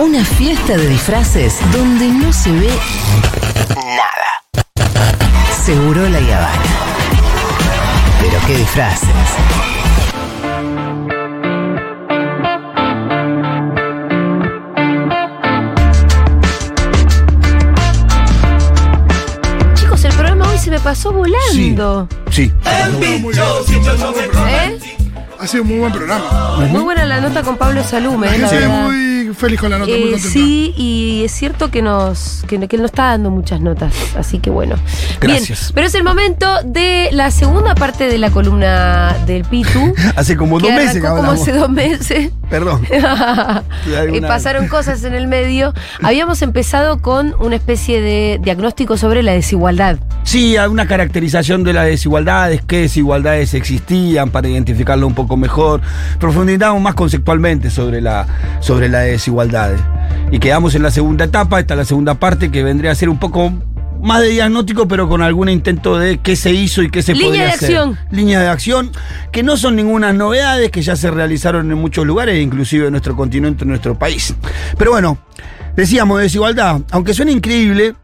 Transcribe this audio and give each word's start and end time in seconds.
Una 0.00 0.24
fiesta 0.24 0.76
de 0.78 0.88
disfraces 0.88 1.58
donde 1.72 2.08
no 2.08 2.32
se 2.32 2.50
ve 2.50 2.70
nada. 3.76 4.64
Seguro 5.62 6.08
la 6.08 6.16
Habana. 6.16 6.48
Pero 8.18 8.38
qué 8.46 8.56
disfraces. 8.56 9.10
Chicos, 19.74 20.02
el 20.04 20.14
programa 20.14 20.48
hoy 20.48 20.56
se 20.56 20.70
me 20.70 20.80
pasó 20.80 21.12
volando. 21.12 22.08
Sí. 22.30 22.50
¿Eh? 22.64 24.78
Ha 25.38 25.46
sido 25.46 25.62
un 25.62 25.68
muy 25.68 25.78
buen 25.78 25.92
programa. 25.92 26.56
Muy 26.70 26.84
buena 26.84 27.04
la 27.04 27.20
nota 27.20 27.42
con 27.42 27.58
Pablo 27.58 27.84
Salume, 27.84 28.28
La 28.28 28.34
eh, 28.34 28.38
la 28.38 28.48
gente 28.48 28.66
verdad. 28.66 29.09
Muy 29.30 29.36
feliz 29.36 29.60
con 29.60 29.70
la 29.70 29.78
nota, 29.78 29.90
muy 29.92 30.00
Eh, 30.00 30.10
contenta. 30.12 30.28
sí, 30.28 30.74
y 30.76 31.22
es 31.24 31.30
cierto 31.32 31.70
que 31.70 31.82
nos 31.82 32.42
que, 32.48 32.58
que 32.66 32.76
él 32.76 32.82
nos 32.82 32.90
está 32.90 33.04
dando 33.10 33.30
muchas 33.30 33.60
notas, 33.60 33.94
así 34.16 34.40
que 34.40 34.50
bueno. 34.50 34.74
Gracias. 35.20 35.60
Bien, 35.60 35.72
pero 35.74 35.86
es 35.86 35.94
el 35.94 36.02
momento 36.02 36.46
de 36.64 37.10
la 37.12 37.30
segunda 37.30 37.76
parte 37.76 38.08
de 38.08 38.18
la 38.18 38.30
columna 38.30 39.14
del 39.26 39.44
Pitu. 39.44 39.94
Hace 40.16 40.36
como 40.36 40.58
que 40.58 40.66
dos 40.66 40.74
meses 40.74 41.00
que 41.00 41.06
arrancó 41.06 41.16
como 41.20 41.30
hace 41.32 41.52
dos 41.52 41.70
meses. 41.70 42.32
Perdón. 42.48 42.84
y 44.12 44.20
pasaron 44.20 44.66
cosas 44.66 45.04
en 45.04 45.14
el 45.14 45.28
medio. 45.28 45.72
Habíamos 46.02 46.42
empezado 46.42 47.00
con 47.00 47.34
una 47.38 47.54
especie 47.54 48.00
de 48.00 48.40
diagnóstico 48.42 48.96
sobre 48.96 49.22
la 49.22 49.32
desigualdad. 49.32 49.98
Sí, 50.24 50.56
hay 50.56 50.68
una 50.68 50.86
caracterización 50.86 51.62
de 51.62 51.72
las 51.72 51.86
desigualdades, 51.86 52.62
qué 52.66 52.78
desigualdades 52.82 53.54
existían 53.54 54.30
para 54.30 54.48
identificarlo 54.48 55.06
un 55.06 55.14
poco 55.14 55.36
mejor. 55.36 55.80
Profundizamos 56.18 56.82
más 56.82 56.94
conceptualmente 56.94 57.70
sobre 57.70 58.00
la, 58.00 58.26
sobre 58.60 58.88
las 58.88 59.04
desigualdades. 59.20 59.80
Y 60.32 60.38
quedamos 60.38 60.74
en 60.74 60.82
la 60.82 60.90
segunda 60.90 61.26
etapa, 61.26 61.60
esta 61.60 61.74
es 61.74 61.78
la 61.78 61.84
segunda 61.84 62.14
parte 62.14 62.50
que 62.50 62.62
vendría 62.62 62.90
a 62.90 62.94
ser 62.94 63.10
un 63.10 63.18
poco 63.18 63.52
más 64.02 64.22
de 64.22 64.28
diagnóstico, 64.28 64.88
pero 64.88 65.08
con 65.10 65.20
algún 65.20 65.50
intento 65.50 65.98
de 65.98 66.18
qué 66.18 66.36
se 66.36 66.52
hizo 66.52 66.82
y 66.82 66.90
qué 66.90 67.02
se 67.02 67.12
Línea 67.12 67.26
podría 67.28 67.44
de 67.44 67.50
hacer. 67.50 67.76
acción. 67.76 67.98
Líneas 68.10 68.42
de 68.42 68.48
acción, 68.48 68.92
que 69.30 69.42
no 69.42 69.58
son 69.58 69.76
ninguna 69.76 70.14
novedades, 70.14 70.70
que 70.70 70.80
ya 70.80 70.96
se 70.96 71.10
realizaron 71.10 71.70
en 71.70 71.76
muchos 71.76 72.06
lugares, 72.06 72.42
inclusive 72.42 72.86
en 72.86 72.92
nuestro 72.92 73.14
continente, 73.14 73.64
en 73.64 73.68
nuestro 73.68 73.98
país. 73.98 74.34
Pero 74.78 74.92
bueno, 74.92 75.18
decíamos 75.76 76.18
desigualdad, 76.20 76.80
aunque 76.92 77.12
suene 77.12 77.32
increíble, 77.32 77.94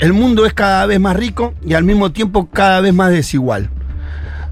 el 0.00 0.12
mundo 0.12 0.46
es 0.46 0.52
cada 0.52 0.84
vez 0.86 0.98
más 0.98 1.14
rico 1.14 1.54
y 1.64 1.74
al 1.74 1.84
mismo 1.84 2.10
tiempo 2.10 2.48
cada 2.50 2.80
vez 2.80 2.92
más 2.92 3.12
desigual. 3.12 3.70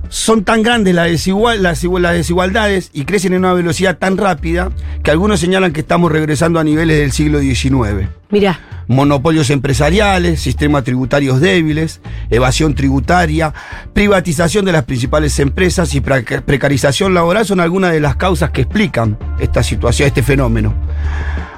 Son 0.08 0.44
tan 0.44 0.62
grandes 0.62 0.94
las, 0.94 1.08
desigual- 1.08 1.60
las 1.62 1.82
igual- 1.84 2.02
las 2.02 2.14
desigualdades 2.14 2.90
y 2.92 3.04
crecen 3.04 3.32
en 3.32 3.40
una 3.40 3.52
velocidad 3.54 3.98
tan 3.98 4.16
rápida 4.16 4.70
que 5.02 5.10
algunos 5.10 5.40
señalan 5.40 5.72
que 5.72 5.80
estamos 5.80 6.10
regresando 6.12 6.58
a 6.60 6.64
niveles 6.64 6.98
del 6.98 7.12
siglo 7.12 7.40
XIX. 7.40 8.08
Mirá, 8.30 8.58
Monopolios 8.86 9.50
empresariales, 9.50 10.40
sistemas 10.40 10.84
tributarios 10.84 11.40
débiles, 11.40 12.00
evasión 12.30 12.74
tributaria, 12.74 13.54
privatización 13.92 14.64
de 14.64 14.72
las 14.72 14.84
principales 14.84 15.38
empresas 15.38 15.94
y 15.94 16.00
preca- 16.00 16.42
precarización 16.42 17.14
laboral 17.14 17.46
son 17.46 17.60
algunas 17.60 17.92
de 17.92 18.00
las 18.00 18.16
causas 18.16 18.50
que 18.50 18.62
explican 18.62 19.18
esta 19.38 19.62
situación, 19.62 20.08
este 20.08 20.22
fenómeno. 20.22 20.74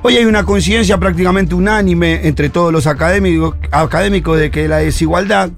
Hoy 0.03 0.17
hay 0.17 0.25
una 0.25 0.45
coincidencia 0.45 0.99
prácticamente 0.99 1.55
unánime 1.55 2.29
entre 2.29 2.49
todos 2.49 2.73
los 2.73 2.87
académicos, 2.87 3.57
académicos 3.73 4.39
de 4.39 4.51
que 4.51 4.69
la 4.69 4.77
desigualdad 4.79 5.51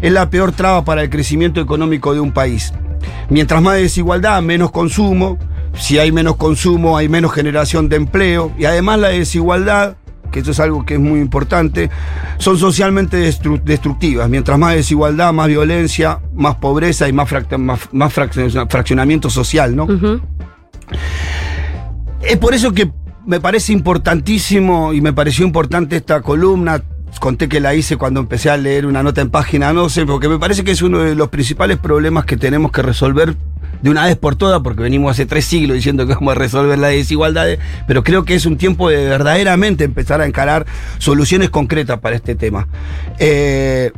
es 0.00 0.12
la 0.12 0.30
peor 0.30 0.52
traba 0.52 0.84
para 0.84 1.02
el 1.02 1.10
crecimiento 1.10 1.60
económico 1.60 2.14
de 2.14 2.20
un 2.20 2.32
país. 2.32 2.72
Mientras 3.28 3.60
más 3.60 3.76
desigualdad, 3.76 4.40
menos 4.42 4.70
consumo. 4.70 5.38
Si 5.74 5.98
hay 5.98 6.10
menos 6.10 6.36
consumo, 6.36 6.96
hay 6.96 7.08
menos 7.08 7.32
generación 7.32 7.88
de 7.88 7.96
empleo. 7.96 8.52
Y 8.58 8.64
además 8.64 8.98
la 8.98 9.08
desigualdad, 9.08 9.96
que 10.30 10.40
eso 10.40 10.50
es 10.52 10.60
algo 10.60 10.84
que 10.86 10.94
es 10.94 11.00
muy 11.00 11.20
importante, 11.20 11.90
son 12.38 12.56
socialmente 12.58 13.16
destru- 13.28 13.60
destructivas. 13.62 14.28
Mientras 14.28 14.58
más 14.58 14.74
desigualdad, 14.74 15.32
más 15.32 15.48
violencia, 15.48 16.20
más 16.34 16.56
pobreza 16.56 17.08
y 17.08 17.12
más, 17.12 17.28
frac- 17.30 17.58
más- 17.58 17.88
más 17.92 18.14
frac- 18.14 18.68
fraccionamiento 18.70 19.28
social, 19.30 19.74
¿no? 19.76 19.86
Es 22.22 22.36
por 22.36 22.54
eso 22.54 22.72
que 22.72 22.90
me 23.26 23.40
parece 23.40 23.72
importantísimo 23.72 24.92
y 24.92 25.00
me 25.00 25.12
pareció 25.12 25.44
importante 25.46 25.96
esta 25.96 26.20
columna. 26.22 26.82
Conté 27.18 27.48
que 27.48 27.60
la 27.60 27.74
hice 27.74 27.96
cuando 27.96 28.20
empecé 28.20 28.50
a 28.50 28.56
leer 28.56 28.86
una 28.86 29.02
nota 29.02 29.20
en 29.20 29.30
página 29.30 29.72
12, 29.72 30.06
porque 30.06 30.28
me 30.28 30.38
parece 30.38 30.62
que 30.64 30.70
es 30.70 30.80
uno 30.82 31.00
de 31.00 31.14
los 31.14 31.28
principales 31.28 31.76
problemas 31.78 32.24
que 32.24 32.36
tenemos 32.36 32.70
que 32.72 32.82
resolver 32.82 33.36
de 33.82 33.90
una 33.90 34.06
vez 34.06 34.16
por 34.16 34.36
todas, 34.36 34.60
porque 34.60 34.82
venimos 34.82 35.12
hace 35.12 35.26
tres 35.26 35.44
siglos 35.44 35.76
diciendo 35.76 36.06
que 36.06 36.14
vamos 36.14 36.32
a 36.32 36.38
resolver 36.38 36.78
las 36.78 36.90
desigualdades, 36.90 37.58
pero 37.86 38.02
creo 38.04 38.24
que 38.24 38.34
es 38.34 38.46
un 38.46 38.56
tiempo 38.56 38.88
de 38.88 39.04
verdaderamente 39.04 39.84
empezar 39.84 40.20
a 40.20 40.26
encarar 40.26 40.66
soluciones 40.98 41.50
concretas 41.50 42.00
para 42.00 42.16
este 42.16 42.34
tema. 42.34 42.68
Eh, 43.18 43.92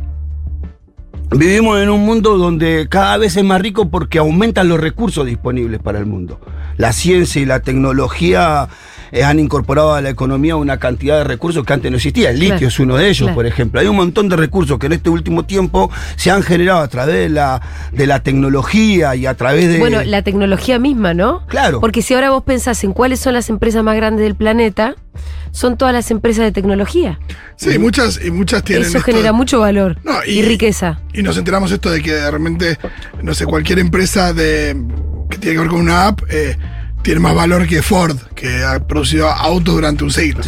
Vivimos 1.35 1.81
en 1.81 1.89
un 1.89 2.05
mundo 2.05 2.37
donde 2.37 2.89
cada 2.91 3.17
vez 3.17 3.37
es 3.39 3.45
más 3.45 3.59
rico 3.59 3.89
porque 3.89 4.19
aumentan 4.19 4.69
los 4.69 4.79
recursos 4.79 5.25
disponibles 5.25 5.81
para 5.81 5.99
el 5.99 6.05
mundo. 6.05 6.39
La 6.77 6.93
ciencia 6.93 7.41
y 7.41 7.47
la 7.47 7.61
tecnología 7.61 8.69
eh, 9.13 9.23
han 9.25 9.39
incorporado 9.39 9.95
a 9.95 10.01
la 10.01 10.11
economía 10.11 10.57
una 10.57 10.79
cantidad 10.79 11.19
de 11.19 11.25
recursos 11.25 11.65
que 11.65 11.73
antes 11.73 11.91
no 11.91 11.97
existía. 11.99 12.31
El 12.31 12.39
litio 12.41 12.55
Claro, 12.57 12.69
es 12.69 12.79
uno 12.81 12.97
de 12.97 13.05
ellos, 13.09 13.19
claro. 13.27 13.35
por 13.35 13.47
ejemplo. 13.47 13.81
Hay 13.81 13.87
un 13.87 13.97
montón 13.97 14.29
de 14.29 14.37
recursos 14.37 14.79
que 14.79 14.87
en 14.87 14.93
este 14.95 15.11
último 15.11 15.45
tiempo 15.45 15.91
se 16.17 16.31
han 16.31 16.43
generado 16.43 16.81
a 16.81 16.89
través 16.89 17.15
de 17.17 17.29
la, 17.29 17.61
de 17.93 18.07
la 18.07 18.21
tecnología 18.23 19.15
y 19.15 19.27
a 19.27 19.35
través 19.35 19.69
de... 19.69 19.79
Bueno, 19.79 20.03
la 20.03 20.23
tecnología 20.23 20.79
misma, 20.79 21.15
¿no? 21.15 21.47
Claro. 21.47 21.81
Porque 21.81 22.03
si 22.03 22.15
ahora 22.15 22.31
vos 22.31 22.43
pensás 22.43 22.83
en 22.85 22.93
cuáles 22.93 23.21
son 23.21 23.35
las 23.35 23.49
empresas 23.51 23.85
más 23.85 23.97
grandes 23.97 24.25
del 24.25 24.35
planeta, 24.35 24.97
son 25.51 25.77
todas 25.77 25.93
las 25.93 26.11
empresas 26.11 26.45
de 26.45 26.53
tecnología. 26.53 27.21
Sí, 27.57 27.79
muchas, 27.79 28.19
y 28.25 28.31
muchas 28.31 28.63
tienen. 28.65 28.87
Eso 28.87 28.99
esto- 28.99 29.11
genera 29.13 29.33
mucho 29.33 29.61
valor 29.61 29.99
No, 30.05 30.13
y, 30.27 30.39
y- 30.39 30.43
riqueza. 30.43 31.01
Y 31.13 31.23
nos 31.23 31.37
enteramos 31.37 31.71
esto 31.71 31.91
de 31.91 32.01
que 32.03 32.13
de 32.13 32.31
repente, 32.31 32.79
no 33.23 33.35
sé, 33.35 33.45
cualquier 33.45 33.79
empresa 33.79 34.33
de 34.33 34.75
que 35.29 35.37
tiene 35.39 35.55
que 35.57 35.61
ver 35.61 35.69
con 35.69 35.81
una 35.81 36.07
app 36.09 36.21
eh, 36.31 36.57
tiene 37.03 37.21
más 37.21 37.35
valor 37.35 37.67
que 37.67 37.83
Ford, 37.83 38.17
que 38.35 38.63
ha 38.65 38.87
producido 38.87 39.29
autos 39.29 39.75
durante 39.75 40.05
un 40.05 40.11
siglo. 40.11 40.43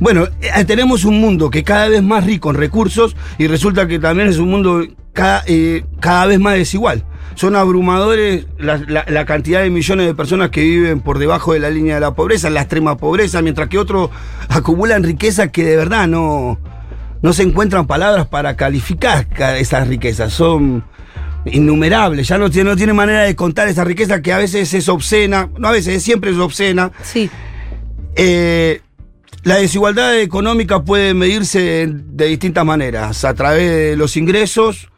Bueno, 0.00 0.26
eh, 0.40 0.64
tenemos 0.64 1.04
un 1.04 1.20
mundo 1.20 1.50
que 1.50 1.62
cada 1.62 1.88
vez 1.88 2.02
más 2.02 2.24
rico 2.24 2.50
en 2.50 2.56
recursos 2.56 3.16
y 3.38 3.46
resulta 3.46 3.86
que 3.86 3.98
también 3.98 4.28
es 4.28 4.38
un 4.38 4.50
mundo 4.50 4.84
cada, 5.12 5.42
eh, 5.46 5.84
cada 6.00 6.26
vez 6.26 6.40
más 6.40 6.54
desigual. 6.54 7.04
Son 7.36 7.54
abrumadores 7.56 8.46
la, 8.58 8.82
la- 8.86 9.24
cantidad 9.24 9.62
de 9.62 9.70
millones 9.70 10.06
de 10.06 10.14
personas 10.14 10.50
que 10.50 10.62
viven 10.62 11.00
por 11.00 11.18
debajo 11.18 11.52
de 11.52 11.60
la 11.60 11.70
línea 11.70 11.94
de 11.94 12.00
la 12.00 12.14
pobreza, 12.14 12.50
la 12.50 12.60
extrema 12.62 12.96
pobreza, 12.96 13.40
mientras 13.40 13.68
que 13.68 13.78
otros 13.78 14.10
acumulan 14.48 15.04
riqueza 15.04 15.48
que 15.52 15.64
de 15.64 15.76
verdad 15.76 16.06
no, 16.08 16.58
no 17.22 17.32
se 17.32 17.44
encuentran 17.44 17.86
palabras 17.86 18.26
para 18.26 18.56
calificar 18.56 19.28
ca- 19.28 19.56
esas 19.58 19.86
riquezas. 19.88 20.32
Son 20.32 20.84
innumerables, 21.46 22.28
ya 22.28 22.38
no 22.38 22.50
tiene, 22.50 22.70
no 22.70 22.76
tiene 22.76 22.92
manera 22.92 23.22
de 23.22 23.34
contar 23.36 23.68
esa 23.68 23.84
riqueza 23.84 24.22
que 24.22 24.32
a 24.32 24.38
veces 24.38 24.72
es 24.74 24.88
obscena, 24.88 25.50
no 25.58 25.68
a 25.68 25.72
veces, 25.72 26.02
siempre 26.02 26.30
es 26.30 26.38
obscena. 26.38 26.92
Sí. 27.02 27.30
Eh, 28.16 28.80
la 29.42 29.56
desigualdad 29.56 30.18
económica 30.18 30.82
puede 30.82 31.14
medirse 31.14 31.88
de 31.88 32.26
distintas 32.26 32.64
maneras, 32.64 33.24
a 33.24 33.34
través 33.34 33.70
de 33.70 33.96
los 33.96 34.16
ingresos 34.16 34.90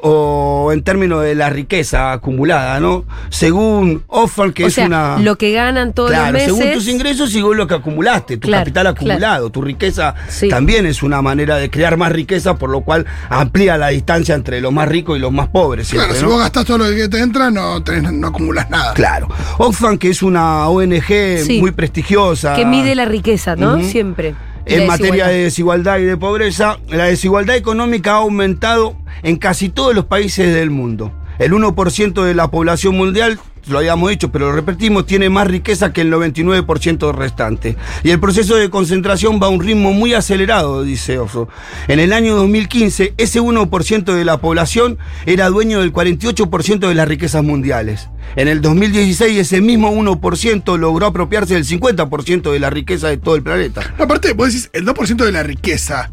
o 0.00 0.70
en 0.72 0.82
términos 0.82 1.22
de 1.22 1.34
la 1.34 1.50
riqueza 1.50 2.12
acumulada, 2.12 2.78
¿no? 2.80 3.04
Según 3.30 4.02
Oxfam, 4.08 4.52
que 4.52 4.64
o 4.64 4.66
es 4.68 4.74
sea, 4.74 4.86
una... 4.86 5.18
lo 5.18 5.36
que 5.36 5.52
ganan 5.52 5.92
todos 5.92 6.10
Claro, 6.10 6.24
los 6.26 6.32
meses. 6.34 6.54
según 6.56 6.72
tus 6.72 6.88
ingresos 6.88 7.30
y 7.30 7.34
según 7.34 7.56
lo 7.56 7.66
que 7.66 7.74
acumulaste, 7.74 8.36
tu 8.36 8.48
Claro, 8.48 8.62
capital 8.64 8.82
claro. 8.82 8.96
acumulado, 8.96 9.50
tu 9.50 9.62
riqueza 9.62 10.14
Sí. 10.28 10.48
también 10.48 10.86
es 10.86 11.02
una 11.02 11.22
manera 11.22 11.56
de 11.56 11.70
crear 11.70 11.96
más 11.96 12.12
riqueza, 12.12 12.56
por 12.56 12.70
lo 12.70 12.82
cual 12.82 13.06
amplía 13.30 13.76
la 13.78 13.88
distancia 13.88 14.34
entre 14.34 14.60
los 14.60 14.72
más 14.72 14.88
ricos 14.88 15.16
y 15.16 15.20
los 15.20 15.32
más 15.32 15.48
pobres. 15.48 15.88
Claro, 15.88 16.02
siempre, 16.12 16.18
si 16.18 16.24
¿no? 16.24 16.30
vos 16.32 16.40
gastás 16.40 16.64
todo 16.66 16.78
lo 16.78 16.84
que 16.94 17.08
te 17.08 17.18
entra, 17.20 17.50
no, 17.50 17.82
tenés- 17.82 18.12
no 18.12 18.28
acumulas 18.28 18.68
nada. 18.70 18.92
Claro. 18.94 19.28
Oxfam, 19.58 19.98
que 19.98 20.10
es 20.10 20.22
una 20.22 20.68
ONG 20.68 21.38
Sí. 21.44 21.58
muy 21.60 21.70
prestigiosa. 21.72 22.54
que 22.54 22.64
mide 22.64 22.94
la 22.94 23.04
riqueza, 23.04 23.56
¿no? 23.56 23.76
Ujú. 23.76 23.84
Siempre. 23.88 24.34
En 24.68 24.86
materia 24.86 25.28
de 25.28 25.44
desigualdad 25.44 25.98
y 25.98 26.04
de 26.04 26.16
pobreza, 26.16 26.78
la 26.88 27.04
desigualdad 27.04 27.56
económica 27.56 28.12
ha 28.12 28.16
aumentado 28.16 28.96
en 29.22 29.36
casi 29.36 29.70
todos 29.70 29.94
los 29.94 30.04
países 30.04 30.54
del 30.54 30.70
mundo. 30.70 31.12
El 31.38 31.52
1% 31.52 32.24
de 32.24 32.34
la 32.34 32.50
población 32.50 32.96
mundial, 32.96 33.38
lo 33.68 33.78
habíamos 33.78 34.10
dicho, 34.10 34.30
pero 34.30 34.46
lo 34.46 34.52
repetimos, 34.52 35.06
tiene 35.06 35.28
más 35.30 35.46
riqueza 35.46 35.92
que 35.92 36.00
el 36.02 36.12
99% 36.12 37.14
restante. 37.14 37.76
Y 38.02 38.10
el 38.10 38.20
proceso 38.20 38.56
de 38.56 38.70
concentración 38.70 39.40
va 39.42 39.46
a 39.46 39.50
un 39.50 39.60
ritmo 39.60 39.92
muy 39.92 40.14
acelerado, 40.14 40.82
dice 40.82 41.18
Oso. 41.18 41.48
En 41.88 41.98
el 42.00 42.12
año 42.12 42.34
2015, 42.36 43.14
ese 43.16 43.40
1% 43.40 44.14
de 44.14 44.24
la 44.24 44.38
población 44.38 44.98
era 45.26 45.48
dueño 45.48 45.80
del 45.80 45.92
48% 45.92 46.88
de 46.88 46.94
las 46.94 47.08
riquezas 47.08 47.42
mundiales. 47.44 48.08
En 48.36 48.48
el 48.48 48.60
2016, 48.60 49.38
ese 49.38 49.60
mismo 49.60 49.90
1% 49.92 50.76
logró 50.78 51.06
apropiarse 51.06 51.54
del 51.54 51.64
50% 51.64 52.52
de 52.52 52.58
la 52.60 52.70
riqueza 52.70 53.08
de 53.08 53.16
todo 53.16 53.36
el 53.36 53.42
planeta. 53.42 53.94
Aparte, 53.98 54.32
vos 54.34 54.48
decís, 54.48 54.70
el 54.72 54.84
2% 54.86 55.24
de 55.24 55.32
la 55.32 55.42
riqueza 55.42 56.12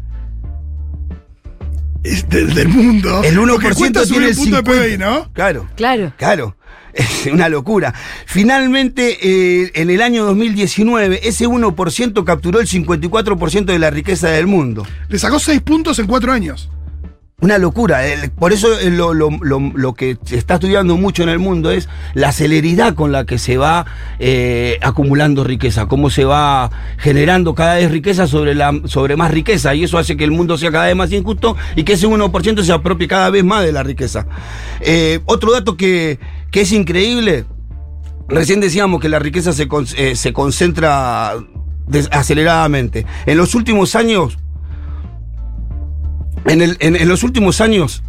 es 2.02 2.28
del, 2.28 2.54
del 2.54 2.68
mundo. 2.68 3.22
El 3.24 3.34
Lo 3.34 3.58
que 3.58 3.68
1% 3.68 3.74
cuesta 3.76 4.04
subir 4.06 4.20
tiene 4.20 4.26
un 4.26 4.30
el 4.30 4.36
punto 4.36 4.62
50%. 4.62 4.62
de 4.80 4.88
PBI, 4.88 4.98
¿no? 4.98 5.32
Claro, 5.32 5.66
Claro. 5.76 6.12
claro. 6.16 6.56
Es 6.96 7.26
una 7.32 7.48
locura. 7.48 7.92
Finalmente, 8.26 9.18
eh, 9.22 9.70
en 9.74 9.90
el 9.90 10.00
año 10.02 10.24
2019, 10.24 11.20
ese 11.28 11.46
1% 11.46 12.24
capturó 12.24 12.60
el 12.60 12.66
54% 12.66 13.64
de 13.66 13.78
la 13.78 13.90
riqueza 13.90 14.28
del 14.30 14.46
mundo. 14.46 14.86
Le 15.08 15.18
sacó 15.18 15.38
seis 15.38 15.60
puntos 15.60 15.98
en 15.98 16.06
cuatro 16.06 16.32
años. 16.32 16.70
Una 17.38 17.58
locura. 17.58 18.00
Por 18.38 18.54
eso 18.54 18.78
eh, 18.80 18.88
lo, 18.90 19.12
lo- 19.12 19.28
lo- 19.42 19.60
lo 19.74 19.92
que 19.92 20.16
se 20.24 20.38
está 20.38 20.54
estudiando 20.54 20.96
mucho 20.96 21.22
en 21.22 21.28
el 21.28 21.38
mundo 21.38 21.70
es 21.70 21.86
la 22.14 22.32
celeridad 22.32 22.94
con 22.94 23.12
la 23.12 23.26
que 23.26 23.36
se 23.38 23.58
va 23.58 23.84
eh, 24.18 24.78
acumulando 24.80 25.44
riqueza, 25.44 25.84
cómo 25.84 26.08
se 26.08 26.24
va 26.24 26.70
generando 26.96 27.54
cada 27.54 27.74
vez 27.74 27.90
riqueza 27.90 28.26
sobre, 28.26 28.54
la, 28.54 28.80
sobre 28.86 29.16
más 29.16 29.30
riqueza. 29.32 29.74
Y 29.74 29.84
eso 29.84 29.98
hace 29.98 30.16
que 30.16 30.24
el 30.24 30.30
mundo 30.30 30.56
sea 30.56 30.70
cada 30.72 30.86
vez 30.86 30.96
más 30.96 31.12
injusto 31.12 31.56
y 31.76 31.84
que 31.84 31.92
ese 31.92 32.08
1% 32.08 32.62
se 32.62 32.72
apropie 32.72 33.06
cada 33.06 33.28
vez 33.28 33.44
más 33.44 33.62
de 33.66 33.72
la 33.72 33.82
riqueza. 33.82 34.26
Eh, 34.80 35.20
otro 35.26 35.52
dato 35.52 35.76
que, 35.76 36.18
que 36.50 36.62
es 36.62 36.72
increíble. 36.72 37.44
Recién 38.28 38.60
decíamos 38.60 39.00
que 39.00 39.08
la 39.08 39.18
riqueza 39.18 39.52
se, 39.52 39.68
con- 39.68 39.86
eh, 39.96 40.16
se 40.16 40.32
concentra 40.32 41.34
aceleradamente. 42.10 43.06
En 43.26 43.36
los 43.36 43.54
últimos 43.54 43.94
años, 43.94 44.36
en, 46.46 46.60
el- 46.62 46.76
en- 46.80 46.96
en 46.96 47.08
los 47.08 47.22
últimos 47.22 47.60
años, 47.60 48.02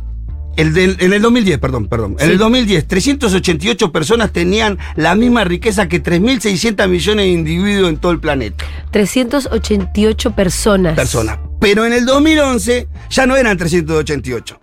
el 0.55 0.73
del- 0.73 0.97
en 0.99 1.13
el 1.13 1.21
2010, 1.21 1.59
perdón, 1.59 1.87
perdón, 1.87 2.15
en 2.19 2.31
el 2.31 2.37
2010, 2.39 2.87
388 2.87 3.91
personas 3.91 4.31
tenían 4.31 4.79
la 4.95 5.13
misma 5.13 5.43
riqueza 5.43 5.87
que 5.87 6.01
3.600 6.01 6.87
millones 6.89 7.25
de 7.25 7.31
individuos 7.31 7.89
en 7.89 7.97
todo 7.97 8.11
el 8.11 8.19
planeta. 8.19 8.65
388 8.91 10.31
personas. 10.31 10.95
Personas. 10.95 11.37
Pero 11.59 11.85
en 11.85 11.93
el 11.93 12.05
2011 12.05 12.87
ya 13.11 13.25
no 13.27 13.35
eran 13.35 13.55
388, 13.57 14.59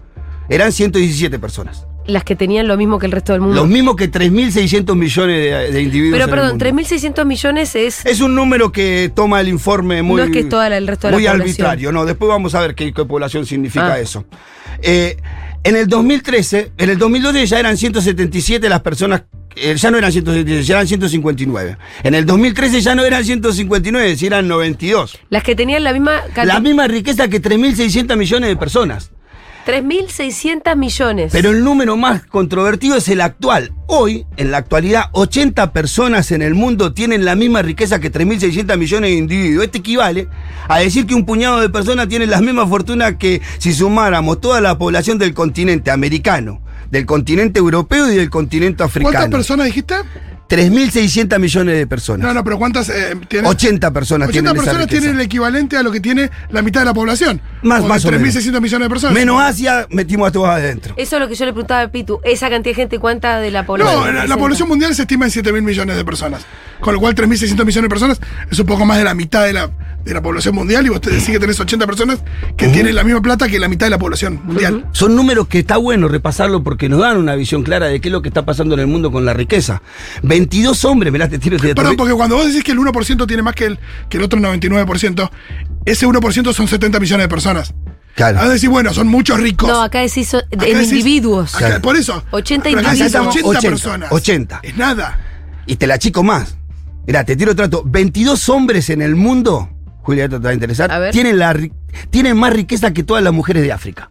eran 0.49 0.73
117 0.73 1.38
personas. 1.38 1.87
Las 2.06 2.22
que 2.24 2.36
tenían 2.36 2.68
lo 2.68 2.76
mismo 2.76 2.98
que 2.98 3.06
el 3.06 3.12
resto 3.12 3.32
del 3.32 3.40
mundo. 3.40 3.56
Los 3.56 3.66
mismos 3.68 3.96
que 3.96 4.10
3.600 4.10 4.94
millones 4.94 5.36
de, 5.42 5.72
de 5.72 5.82
individuos. 5.82 6.18
Pero 6.20 6.30
perdón, 6.30 6.48
mundo. 6.50 6.64
3.600 6.66 7.24
millones 7.24 7.74
es... 7.76 8.04
Es 8.04 8.20
un 8.20 8.34
número 8.34 8.70
que 8.72 9.10
toma 9.14 9.40
el 9.40 9.48
informe 9.48 10.02
muy. 10.02 10.18
No 10.18 10.24
es 10.24 10.30
que 10.30 10.40
es 10.40 10.48
toda 10.48 10.68
la- 10.68 10.76
el 10.76 10.86
resto 10.86 11.06
de 11.08 11.14
Muy 11.14 11.26
arbitrario, 11.26 11.92
no. 11.92 12.04
Después 12.04 12.28
vamos 12.28 12.54
a 12.54 12.60
ver 12.60 12.74
qué, 12.74 12.92
qué 12.92 13.04
población 13.04 13.46
significa 13.46 13.94
Ah. 13.94 14.00
eso. 14.00 14.24
Eh, 14.82 15.16
en 15.62 15.76
el 15.76 15.86
2013, 15.88 16.72
en 16.76 16.90
el 16.90 16.98
2012 16.98 17.46
ya 17.46 17.58
eran 17.58 17.76
177 17.76 18.68
las 18.68 18.82
personas. 18.82 19.22
eh, 19.56 19.74
ya 19.76 19.90
no 19.90 19.96
eran 19.98 20.10
177, 20.12 20.62
ya 20.64 20.74
eran 20.74 20.86
159. 20.88 21.78
En 22.02 22.14
el 22.14 22.26
2013 22.26 22.80
ya 22.80 22.94
no 22.96 23.04
eran 23.04 23.24
159, 23.24 24.16
si 24.16 24.26
eran 24.26 24.46
92. 24.48 25.16
Las 25.30 25.42
que 25.44 25.54
tenían 25.54 25.84
la 25.84 25.92
misma 25.92 26.22
La 26.44 26.58
misma 26.60 26.86
riqueza 26.88 27.28
que 27.28 27.40
3.600 27.40 28.16
millones 28.16 28.48
de 28.50 28.56
personas. 28.56 29.10
3.600 29.66 30.76
millones. 30.76 31.32
Pero 31.32 31.50
el 31.50 31.64
número 31.64 31.96
más 31.96 32.25
controvertido 32.25 32.96
es 32.96 33.08
el 33.08 33.20
actual. 33.20 33.72
Hoy, 33.87 34.26
en 34.37 34.50
la 34.50 34.58
actualidad, 34.58 35.05
80 35.12 35.72
personas 35.72 36.31
en 36.32 36.43
el 36.43 36.55
mundo 36.55 36.93
tienen 36.93 37.25
la 37.25 37.34
misma 37.34 37.62
riqueza 37.62 37.99
que 37.99 38.12
3.600 38.12 38.76
millones 38.76 39.11
de 39.11 39.16
individuos. 39.16 39.64
Esto 39.64 39.78
equivale 39.78 40.28
a 40.69 40.78
decir 40.81 41.06
que 41.06 41.14
un 41.14 41.25
puñado 41.25 41.61
de 41.61 41.69
personas 41.70 42.08
tienen 42.08 42.31
la 42.31 42.40
misma 42.40 42.66
fortuna 42.66 43.19
que 43.19 43.40
si 43.58 43.72
sumáramos 43.72 44.40
toda 44.40 44.61
la 44.61 44.76
población 44.76 45.19
del 45.19 45.34
continente 45.34 45.90
americano, 45.90 46.61
del 46.90 47.06
continente 47.06 47.58
europeo 47.58 48.11
y 48.12 48.16
del 48.16 48.31
continente 48.31 48.78
¿Cuántas 48.78 48.96
africano. 48.96 49.31
personas 49.31 49.66
dijiste? 49.66 49.94
3.600 50.56 51.38
millones 51.38 51.76
de 51.76 51.86
personas. 51.86 52.26
No, 52.26 52.34
no, 52.34 52.44
pero 52.44 52.58
¿cuántas 52.58 52.88
eh, 52.88 53.14
tienen? 53.28 53.50
80 53.50 53.90
personas 53.92 54.28
80 54.28 54.32
tienen 54.32 54.56
esa 54.56 54.64
personas 54.64 54.86
tienen 54.88 55.10
el 55.16 55.20
equivalente 55.20 55.76
a 55.76 55.82
lo 55.82 55.90
que 55.92 56.00
tiene 56.00 56.30
la 56.50 56.62
mitad 56.62 56.80
de 56.80 56.86
la 56.86 56.94
población. 56.94 57.40
Más- 57.62 57.82
O 57.82 57.86
más 57.88 58.04
o 58.04 58.10
de 58.10 58.18
menos. 58.18 58.34
3.600 58.34 58.60
millones 58.60 58.86
de 58.86 58.90
personas. 58.90 59.14
Menos 59.14 59.40
Asia, 59.40 59.86
metimos 59.90 60.28
a 60.28 60.32
todos 60.32 60.48
adentro. 60.48 60.94
Eso 60.96 61.16
es 61.16 61.22
lo 61.22 61.28
que 61.28 61.34
yo 61.34 61.44
le 61.44 61.52
preguntaba 61.52 61.82
a 61.82 61.88
Pitu. 61.88 62.20
Esa 62.24 62.48
cantidad 62.50 62.72
de 62.72 62.82
gente, 62.82 62.98
¿cuánta 62.98 63.38
de 63.40 63.50
la 63.50 63.64
población? 63.66 64.04
No, 64.04 64.12
la, 64.12 64.26
la 64.26 64.36
población 64.36 64.68
mundial 64.68 64.94
se 64.94 65.02
estima 65.02 65.26
en 65.26 65.30
7.000 65.32 65.62
millones 65.62 65.96
de 65.96 66.04
personas. 66.04 66.44
Con 66.80 66.94
lo 66.94 67.00
cual 67.00 67.14
3.600 67.14 67.64
millones 67.64 67.74
de 67.82 67.88
personas 67.88 68.20
es 68.50 68.58
un 68.58 68.66
poco 68.66 68.84
más 68.84 68.98
de 68.98 69.04
la 69.04 69.14
mitad 69.14 69.44
de 69.44 69.52
la, 69.54 69.70
de 70.04 70.12
la 70.14 70.22
población 70.22 70.54
mundial 70.54 70.84
y 70.84 70.90
vos 70.90 71.00
te 71.00 71.10
decís 71.10 71.26
que 71.30 71.38
tenés 71.40 71.58
80 71.58 71.86
personas 71.86 72.18
que 72.56 72.68
tienen 72.68 72.94
la 72.94 73.04
misma 73.04 73.22
plata 73.22 73.48
que 73.48 73.58
la 73.58 73.68
mitad 73.68 73.86
de 73.86 73.90
la 73.90 73.98
población 73.98 74.40
mundial. 74.44 74.86
Son 74.92 75.16
números 75.16 75.48
que 75.48 75.58
está 75.60 75.78
bueno 75.78 76.08
repasarlo 76.08 76.62
porque 76.62 76.88
nos 76.88 77.00
dan 77.00 77.16
una 77.16 77.34
visión 77.34 77.62
clara 77.62 77.86
de 77.86 78.00
qué 78.00 78.08
es 78.08 78.12
lo 78.12 78.20
que 78.20 78.28
está 78.28 78.44
pasando 78.44 78.74
en 78.74 78.80
el 78.80 78.86
mundo 78.86 79.10
con 79.10 79.24
la 79.24 79.32
riqueza. 79.32 79.80
22 80.22 80.84
hombres, 80.84 81.12
mirá, 81.12 81.28
te 81.28 81.38
tiro 81.38 81.56
dato. 81.56 81.74
Perdón, 81.74 81.96
porque 81.96 82.12
cuando 82.14 82.36
vos 82.36 82.46
decís 82.46 82.62
que 82.62 82.72
el 82.72 82.78
1% 82.78 83.26
tiene 83.26 83.42
más 83.42 83.54
que 83.54 83.66
el, 83.66 83.78
que 84.08 84.18
el 84.18 84.22
otro 84.24 84.38
99%, 84.40 85.30
ese 85.86 86.06
1% 86.06 86.52
son 86.52 86.68
70 86.68 87.00
millones 87.00 87.24
de 87.24 87.28
personas. 87.28 87.74
Claro. 88.14 88.36
Vas 88.38 88.46
a 88.46 88.50
decir, 88.50 88.68
bueno, 88.68 88.92
son 88.94 89.08
muchos 89.08 89.40
ricos. 89.40 89.68
No, 89.68 89.82
acá 89.82 90.00
decís 90.00 90.28
so- 90.28 90.38
Acá 90.38 90.66
en 90.66 90.78
decís- 90.78 90.90
individuos. 90.92 91.54
acá- 91.54 91.66
Claro. 91.66 91.82
Por 91.82 91.96
eso. 91.96 92.22
80 92.30 92.62
Pero 92.64 92.78
acá 92.80 92.92
individuos. 92.94 93.12
decís 93.34 93.42
80, 93.44 93.48
80, 93.58 93.68
personas. 93.70 94.12
80. 94.12 94.60
Es 94.62 94.76
nada. 94.76 95.18
Y 95.66 95.76
te 95.76 95.86
la 95.86 95.98
chico 95.98 96.22
más. 96.22 96.56
Mirá, 97.06 97.24
te 97.24 97.34
tiro 97.36 97.52
otro 97.52 97.64
dato. 97.66 97.82
22 97.84 98.48
hombres 98.48 98.88
en 98.88 99.02
el 99.02 99.16
mundo, 99.16 99.68
Julia, 100.04 100.24
esto 100.24 100.38
te 100.38 100.44
va 100.44 100.50
a 100.50 100.54
interesar, 100.54 100.92
A 100.92 100.98
ver. 100.98 101.12
Tienen, 101.12 101.38
la, 101.38 101.52
ri- 101.54 101.72
tienen 102.10 102.36
más 102.36 102.52
riqueza 102.52 102.92
que 102.92 103.02
todas 103.02 103.22
las 103.24 103.32
mujeres 103.32 103.62
de 103.62 103.72
África. 103.72 104.10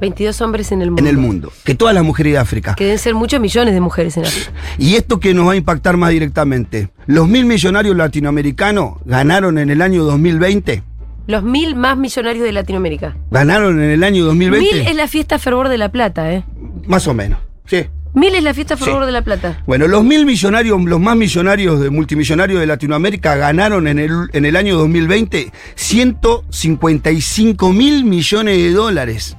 22 0.00 0.40
hombres 0.40 0.72
en 0.72 0.82
el 0.82 0.90
mundo. 0.90 1.00
En 1.02 1.06
el 1.06 1.16
mundo. 1.16 1.52
Que 1.64 1.76
todas 1.76 1.94
las 1.94 2.02
mujeres 2.02 2.32
de 2.32 2.38
África. 2.40 2.74
Que 2.74 2.84
deben 2.84 2.98
ser 2.98 3.14
muchos 3.14 3.40
millones 3.40 3.72
de 3.74 3.80
mujeres 3.80 4.16
en 4.16 4.24
África. 4.26 4.50
Y 4.76 4.96
esto 4.96 5.20
que 5.20 5.32
nos 5.32 5.46
va 5.46 5.52
a 5.52 5.56
impactar 5.56 5.96
más 5.96 6.10
directamente. 6.10 6.90
Los 7.06 7.28
mil 7.28 7.44
millonarios 7.46 7.94
latinoamericanos 7.96 8.94
ganaron 9.04 9.58
en 9.58 9.70
el 9.70 9.80
año 9.80 10.02
2020. 10.02 10.82
Los 11.28 11.44
mil 11.44 11.76
más 11.76 11.96
millonarios 11.96 12.44
de 12.44 12.50
Latinoamérica. 12.50 13.16
Ganaron 13.30 13.80
en 13.80 13.90
el 13.90 14.02
año 14.02 14.24
2020. 14.24 14.74
Mil 14.74 14.86
es 14.88 14.96
la 14.96 15.06
fiesta 15.06 15.38
Fervor 15.38 15.68
de 15.68 15.78
la 15.78 15.92
Plata, 15.92 16.32
¿eh? 16.32 16.44
Más 16.88 17.06
o 17.06 17.14
menos. 17.14 17.38
Sí. 17.66 17.86
Mil 18.14 18.34
es 18.34 18.42
la 18.42 18.52
fiesta 18.52 18.76
Sí. 18.76 18.84
Fervor 18.84 19.06
de 19.06 19.12
la 19.12 19.22
Plata. 19.22 19.62
Bueno, 19.66 19.88
los 19.88 20.04
mil 20.04 20.26
millonarios, 20.26 20.82
los 20.84 21.00
más 21.00 21.16
millonarios, 21.16 21.80
de, 21.80 21.90
multimillonarios 21.90 22.60
de 22.60 22.66
Latinoamérica 22.66 23.36
ganaron 23.36 23.86
en 23.86 23.98
el, 23.98 24.28
en 24.32 24.44
el 24.44 24.56
año 24.56 24.76
2020 24.76 25.50
155 25.74 27.72
mil 27.72 28.04
millones 28.04 28.58
de 28.58 28.72
dólares. 28.72 29.36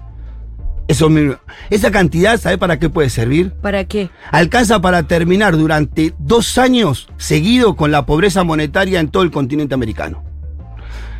Eso, 0.88 1.10
esa 1.70 1.92
cantidad, 1.92 2.40
¿sabe 2.40 2.58
para 2.58 2.78
qué 2.78 2.90
puede 2.90 3.10
servir? 3.10 3.54
¿Para 3.62 3.86
qué? 3.86 4.10
Alcanza 4.32 4.82
para 4.82 5.04
terminar 5.04 5.56
durante 5.56 6.14
dos 6.20 6.58
años 6.58 7.08
seguido 7.18 7.76
con 7.76 7.92
la 7.92 8.06
pobreza 8.06 8.44
monetaria 8.44 9.00
en 9.00 9.08
todo 9.10 9.24
el 9.24 9.32
continente 9.32 9.74
americano. 9.74 10.23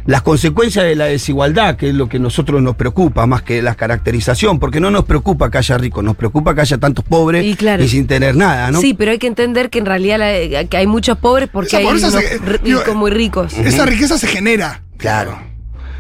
Las 0.06 0.22
consecuencias 0.22 0.84
de 0.86 0.96
la 0.96 1.06
desigualdad, 1.06 1.78
que 1.78 1.90
es 1.90 1.96
lo 1.96 2.10
que 2.10 2.18
a 2.18 2.20
nosotros 2.20 2.62
nos 2.62 2.76
preocupa 2.76 3.26
más 3.26 3.42
que 3.42 3.62
la 3.62 3.76
caracterización, 3.76 4.60
porque 4.60 4.80
no 4.82 4.92
nos 4.92 5.06
preocupa 5.06 5.50
que 5.50 5.58
haya 5.60 5.78
ricos, 5.78 6.04
nos 6.04 6.16
preocupa 6.18 6.54
que 6.54 6.62
haya 6.62 6.78
tantos 6.78 7.06
pobres 7.06 7.46
Y 7.46 7.52
y, 7.52 7.56
claro. 7.56 7.88
sin 7.88 8.06
tener 8.08 8.36
nada, 8.36 8.70
¿no? 8.72 8.82
Sí, 8.82 8.94
pero 8.94 9.12
hay 9.12 9.18
que 9.18 9.28
entender 9.28 9.70
que 9.70 9.80
en 9.80 9.86
realidad 9.86 10.20
la- 10.20 10.66
que 10.66 10.76
hay 10.78 10.88
muchos 10.88 11.18
pobres 11.18 11.48
porque 11.52 11.78
hay 11.78 11.86
pobreza 11.86 12.10
unos 12.10 12.22
se- 12.22 12.40
ri- 12.42 12.60
digo, 12.62 12.80
ricos 12.82 12.96
muy 12.96 13.12
ricos. 13.12 13.54
Esa 13.54 13.86
riqueza 13.86 14.18
se 14.18 14.28
genera. 14.28 14.82
Claro. 14.98 15.38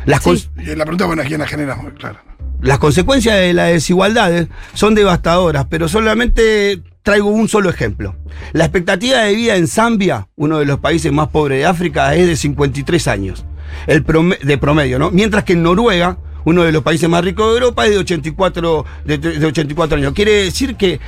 Las, 0.06 0.22
Sí. 0.24 0.50
la 0.76 0.84
pregunta, 0.84 1.06
bueno, 1.06 1.24
¿quién 1.26 1.40
la 1.40 1.48
genera? 1.48 1.76
Muy 1.78 1.92
claro. 1.94 2.20
las 2.62 2.80
consecuencias 2.80 3.36
de 3.38 3.54
las 3.54 3.72
desigualdades 3.72 4.48
son 4.74 4.96
devastadoras, 4.96 5.66
pero 5.70 5.88
solamente 5.90 6.82
traigo 7.04 7.30
un 7.30 7.48
solo 7.50 7.70
ejemplo. 7.70 8.16
La 8.54 8.64
expectativa 8.66 9.20
de 9.20 9.34
vida 9.36 9.56
en 9.58 9.68
Zambia, 9.68 10.28
uno 10.36 10.60
de 10.60 10.66
los 10.66 10.80
países 10.80 11.12
más 11.12 11.28
pobres 11.30 11.60
de 11.60 11.66
África, 11.66 12.16
es 12.16 12.26
de 12.28 12.36
53 12.38 13.08
años. 13.10 13.46
El 13.88 14.04
de 14.44 14.58
promedio, 14.58 15.00
¿no? 15.00 15.12
Mientras 15.12 15.44
que 15.44 15.54
en 15.54 15.64
Noruega, 15.64 16.18
uno 16.46 16.64
de 16.64 16.72
los 16.72 16.84
países 16.84 17.08
más 17.10 17.24
ricos 17.24 17.48
de 17.48 17.54
Europa, 17.60 17.86
es 17.86 17.92
de 17.92 17.98
84, 18.00 18.86
de, 19.06 19.18
de 19.18 19.46
84 19.46 19.98
años. 19.98 20.14
Quiere 20.14 20.44
decir 20.44 20.76
que 20.76 21.00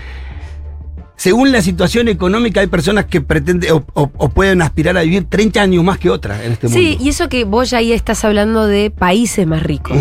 según 1.18 1.52
la 1.52 1.62
situación 1.62 2.08
económica 2.10 2.60
hay 2.60 2.68
personas 2.68 3.06
que 3.06 3.22
pretenden 3.22 3.72
o, 3.72 3.86
o- 3.94 4.12
o 4.18 4.30
pueden 4.30 4.62
aspirar 4.62 4.98
a 4.98 5.02
vivir 5.02 5.26
30 5.30 5.62
años 5.62 5.84
más 5.84 5.98
que 5.98 6.10
otras 6.10 6.42
en 6.44 6.52
este 6.54 6.68
Sí, 6.68 6.90
mundo. 6.90 7.04
y 7.06 7.10
eso 7.10 7.30
que 7.30 7.46
vos 7.46 7.70
ya 7.70 7.78
ahí 7.78 7.94
estás 7.94 8.24
hablando 8.26 8.68
de 8.68 8.92
países 8.92 9.48
más 9.48 9.64
ricos. 9.64 9.98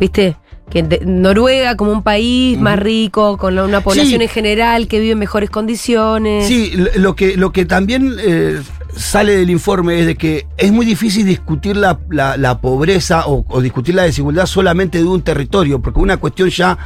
¿Viste? 0.00 0.36
Que 0.70 0.82
de- 0.82 1.00
Noruega 1.04 1.76
como 1.76 1.92
un 1.92 2.02
país 2.02 2.58
más 2.58 2.78
rico, 2.78 3.36
con 3.38 3.58
una 3.58 3.80
población 3.80 4.18
Sí. 4.18 4.22
en 4.24 4.28
general 4.28 4.86
que 4.86 5.00
vive 5.00 5.12
en 5.12 5.18
mejores 5.18 5.50
condiciones. 5.50 6.46
Sí, 6.46 6.72
lo- 6.74 6.90
lo 6.96 7.16
que, 7.16 7.36
lo 7.36 7.52
que 7.52 7.64
también 7.64 8.14
eh, 8.20 8.60
sale 8.96 9.36
del 9.36 9.50
informe 9.50 10.00
es 10.00 10.06
de 10.06 10.16
que 10.16 10.46
es 10.56 10.72
muy 10.72 10.84
difícil 10.86 11.26
discutir 11.26 11.76
la, 11.76 11.98
la- 12.10 12.36
la 12.36 12.60
pobreza 12.60 13.26
o, 13.26 13.44
o 13.48 13.60
discutir 13.60 13.94
la 13.94 14.02
desigualdad 14.04 14.46
solamente 14.46 14.98
de 14.98 15.04
un 15.04 15.22
territorio, 15.22 15.80
porque 15.80 16.00
es 16.00 16.04
una 16.04 16.16
cuestión 16.16 16.48
ya 16.50 16.76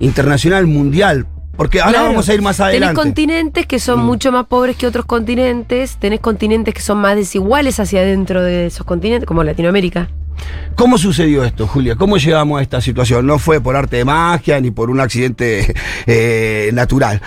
internacional, 0.00 0.66
mundial. 0.66 1.26
Porque 1.56 1.80
ahora 1.80 1.92
Claro. 1.94 2.08
vamos 2.10 2.28
a 2.28 2.34
ir 2.34 2.40
más 2.42 2.56
Tenés 2.58 2.70
adelante. 2.70 2.94
continentes 3.00 3.66
que 3.66 3.80
son 3.80 4.00
Mm. 4.00 4.04
mucho 4.06 4.30
más 4.30 4.46
pobres 4.46 4.76
que 4.76 4.86
otros 4.86 5.04
continentes, 5.06 5.96
tenés 5.96 6.20
continentes 6.20 6.72
que 6.72 6.80
son 6.80 6.98
más 6.98 7.16
desiguales 7.16 7.80
hacia 7.80 8.00
adentro 8.00 8.42
de 8.42 8.66
esos 8.66 8.86
continentes, 8.86 9.26
como 9.26 9.42
Latinoamérica. 9.42 10.08
¿Cómo 10.76 10.98
sucedió 10.98 11.42
esto, 11.42 11.66
Julia? 11.66 11.96
¿Cómo 11.96 12.16
llegamos 12.16 12.60
a 12.60 12.62
esta 12.62 12.80
situación? 12.80 13.26
No 13.26 13.40
fue 13.40 13.60
por 13.60 13.74
arte 13.74 13.96
de 13.96 14.04
magia 14.04 14.60
ni 14.60 14.70
por 14.70 14.88
un 14.88 15.00
accidente 15.00 15.74
eh, 16.06 16.70
natural. 16.74 17.20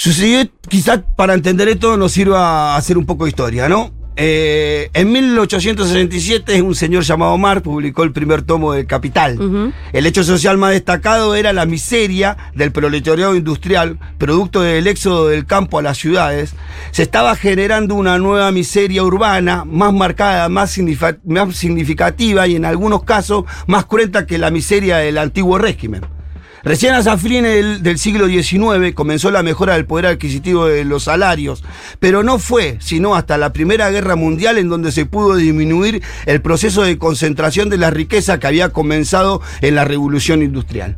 Sucedió, 0.00 0.48
quizás 0.66 1.00
para 1.14 1.34
entender 1.34 1.68
esto 1.68 1.98
nos 1.98 2.12
sirva 2.12 2.74
hacer 2.74 2.96
un 2.96 3.04
poco 3.04 3.24
de 3.24 3.28
historia, 3.32 3.68
¿no? 3.68 3.92
eh, 4.16 4.90
en 4.94 5.12
1867 5.12 6.62
un 6.62 6.74
señor 6.74 7.04
llamado 7.04 7.36
Marx 7.36 7.62
publicó 7.62 8.02
el 8.02 8.12
primer 8.12 8.40
tomo 8.40 8.72
del 8.72 8.86
Capital. 8.86 9.72
El 9.92 10.06
hecho 10.06 10.24
social 10.24 10.56
más 10.56 10.70
destacado 10.72 11.34
era 11.34 11.52
la 11.52 11.66
miseria 11.66 12.38
del 12.54 12.72
proletariado 12.72 13.34
industrial, 13.34 13.98
producto 14.16 14.62
del 14.62 14.86
éxodo 14.86 15.28
del 15.28 15.44
campo 15.44 15.78
a 15.78 15.82
las 15.82 15.98
ciudades. 15.98 16.54
Se 16.92 17.02
estaba 17.02 17.36
generando 17.36 17.94
una 17.94 18.18
nueva 18.18 18.50
miseria 18.52 19.02
urbana, 19.02 19.66
más 19.66 19.92
marcada, 19.92 20.48
más 20.48 20.70
significativa 20.70 22.46
y 22.46 22.56
en 22.56 22.64
algunos 22.64 23.04
casos 23.04 23.44
más 23.66 23.84
cruenta 23.84 24.24
que 24.24 24.38
la 24.38 24.50
miseria 24.50 24.96
del 24.96 25.18
antiguo 25.18 25.58
régimen. 25.58 26.19
Recién 26.62 26.94
a 26.94 27.18
fines 27.18 27.54
del, 27.54 27.82
del 27.82 27.98
siglo 27.98 28.26
XIX 28.26 28.94
comenzó 28.94 29.30
la 29.30 29.42
mejora 29.42 29.74
del 29.74 29.86
poder 29.86 30.06
adquisitivo 30.06 30.66
de 30.66 30.84
los 30.84 31.04
salarios, 31.04 31.64
pero 31.98 32.22
no 32.22 32.38
fue 32.38 32.76
sino 32.80 33.14
hasta 33.14 33.38
la 33.38 33.52
Primera 33.52 33.90
Guerra 33.90 34.16
Mundial 34.16 34.58
en 34.58 34.68
donde 34.68 34.92
se 34.92 35.06
pudo 35.06 35.36
disminuir 35.36 36.02
el 36.26 36.42
proceso 36.42 36.82
de 36.82 36.98
concentración 36.98 37.70
de 37.70 37.78
la 37.78 37.90
riqueza 37.90 38.38
que 38.38 38.46
había 38.46 38.70
comenzado 38.70 39.40
en 39.62 39.74
la 39.74 39.84
Revolución 39.84 40.42
Industrial. 40.42 40.96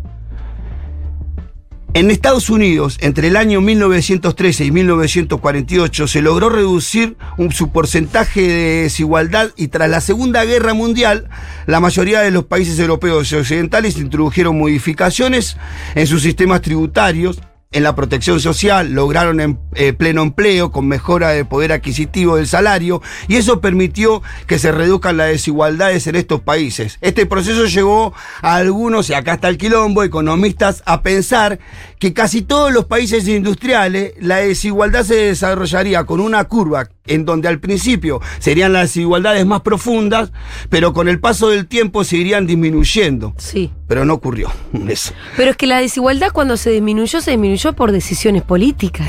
En 1.95 2.11
Estados 2.11 2.49
Unidos, 2.49 2.97
entre 3.03 3.29
el 3.29 3.37
año 3.37 3.61
1913 3.61 4.65
y 4.65 4.71
1948, 4.71 6.09
se 6.09 6.23
logró 6.23 6.49
reducir 6.49 7.19
su 7.51 7.71
porcentaje 7.71 8.41
de 8.41 8.83
desigualdad 8.85 9.51
y 9.57 9.69
tras 9.69 9.91
la 9.91 10.01
Segunda 10.01 10.43
Guerra 10.47 10.73
Mundial, 10.73 11.29
la 11.67 11.81
mayoría 11.81 12.21
de 12.21 12.31
los 12.31 12.45
países 12.45 12.79
europeos 12.79 13.31
y 13.31 13.35
occidentales 13.35 13.99
introdujeron 13.99 14.59
modificaciones 14.59 15.59
en 15.95 16.07
sus 16.07 16.23
sistemas 16.23 16.63
tributarios, 16.63 17.43
en 17.73 17.83
la 17.83 17.95
protección 17.95 18.41
social, 18.41 18.93
lograron 18.93 19.41
em- 19.41 19.59
eh, 19.75 19.93
pleno 19.93 20.23
empleo 20.23 20.71
con 20.71 20.87
mejora 20.87 21.31
del 21.31 21.47
poder 21.47 21.73
adquisitivo 21.73 22.37
del 22.37 22.47
salario 22.47 23.03
y 23.29 23.37
eso 23.37 23.61
permitió 23.61 24.23
que 24.47 24.59
se 24.59 24.73
reduzcan 24.73 25.17
las 25.17 25.29
desigualdades 25.29 26.07
en 26.07 26.17
estos 26.17 26.41
países. 26.41 26.99
Este 27.01 27.27
proceso 27.27 27.67
llevó 27.67 28.13
a 28.43 28.57
algunos, 28.57 29.11
y 29.11 29.15
acá 29.15 29.35
está 29.35 29.49
el 29.49 29.59
quilombo, 29.59 30.03
economistas, 30.03 30.83
a 30.87 31.03
pensar 31.03 31.59
que 31.99 32.13
casi 32.13 32.43
todos 32.43 32.73
los 32.73 32.85
países 32.85 33.27
industriales 33.27 34.13
la 34.21 34.39
desigualdad 34.39 35.05
se 35.05 35.17
desarrollaría 35.17 36.05
con 36.05 36.21
una 36.21 36.45
curva 36.45 36.89
en 37.07 37.25
donde 37.25 37.49
al 37.49 37.59
principio 37.59 38.21
serían 38.39 38.73
las 38.73 38.83
desigualdades 38.83 39.45
más 39.47 39.63
profundas, 39.63 40.33
pero 40.69 40.93
con 40.93 41.09
el 41.09 41.21
paso 41.21 41.49
del 41.49 41.67
tiempo 41.67 42.05
se 42.05 42.17
irían 42.17 42.47
disminuyendo. 42.47 43.35
Sí. 43.39 43.73
Pero 43.89 44.05
no 44.05 44.15
ocurrió 44.15 44.51
eso. 44.89 45.13
Pero 45.37 45.51
es 45.51 45.57
que 45.57 45.67
la 45.67 45.81
desigualdad 45.81 46.31
cuando 46.33 46.57
se 46.57 46.71
disminuyó, 46.71 47.21
se 47.21 47.33
disminuyó 47.33 47.73
por 47.73 47.93
decisiones 47.93 48.43
políticas. 48.43 49.09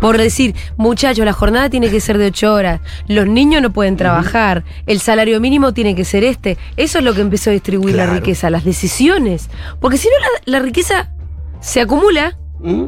Por 0.00 0.16
decir, 0.18 0.54
muchachos, 0.76 1.24
la 1.24 1.32
jornada 1.32 1.68
tiene 1.70 1.90
que 1.90 2.00
ser 2.00 2.18
de 2.18 2.26
ocho 2.26 2.54
horas, 2.54 2.80
los 3.06 3.26
niños 3.26 3.62
no 3.62 3.72
pueden 3.72 3.96
trabajar, 3.96 4.64
el 4.86 5.00
salario 5.00 5.40
mínimo 5.40 5.74
tiene 5.74 5.94
que 5.94 6.04
ser 6.04 6.24
este. 6.24 6.56
Eso 6.76 6.98
es 6.98 7.04
lo 7.04 7.14
que 7.14 7.20
empezó 7.20 7.50
a 7.50 7.52
distribuir 7.52 7.96
la 7.96 8.06
riqueza, 8.06 8.50
las 8.50 8.64
decisiones. 8.64 9.50
Porque 9.80 9.98
si 9.98 10.08
no, 10.08 10.14
la, 10.20 10.58
la 10.58 10.64
riqueza 10.64 11.10
se 11.60 11.80
acumula. 11.80 12.38
¿Mm? 12.60 12.86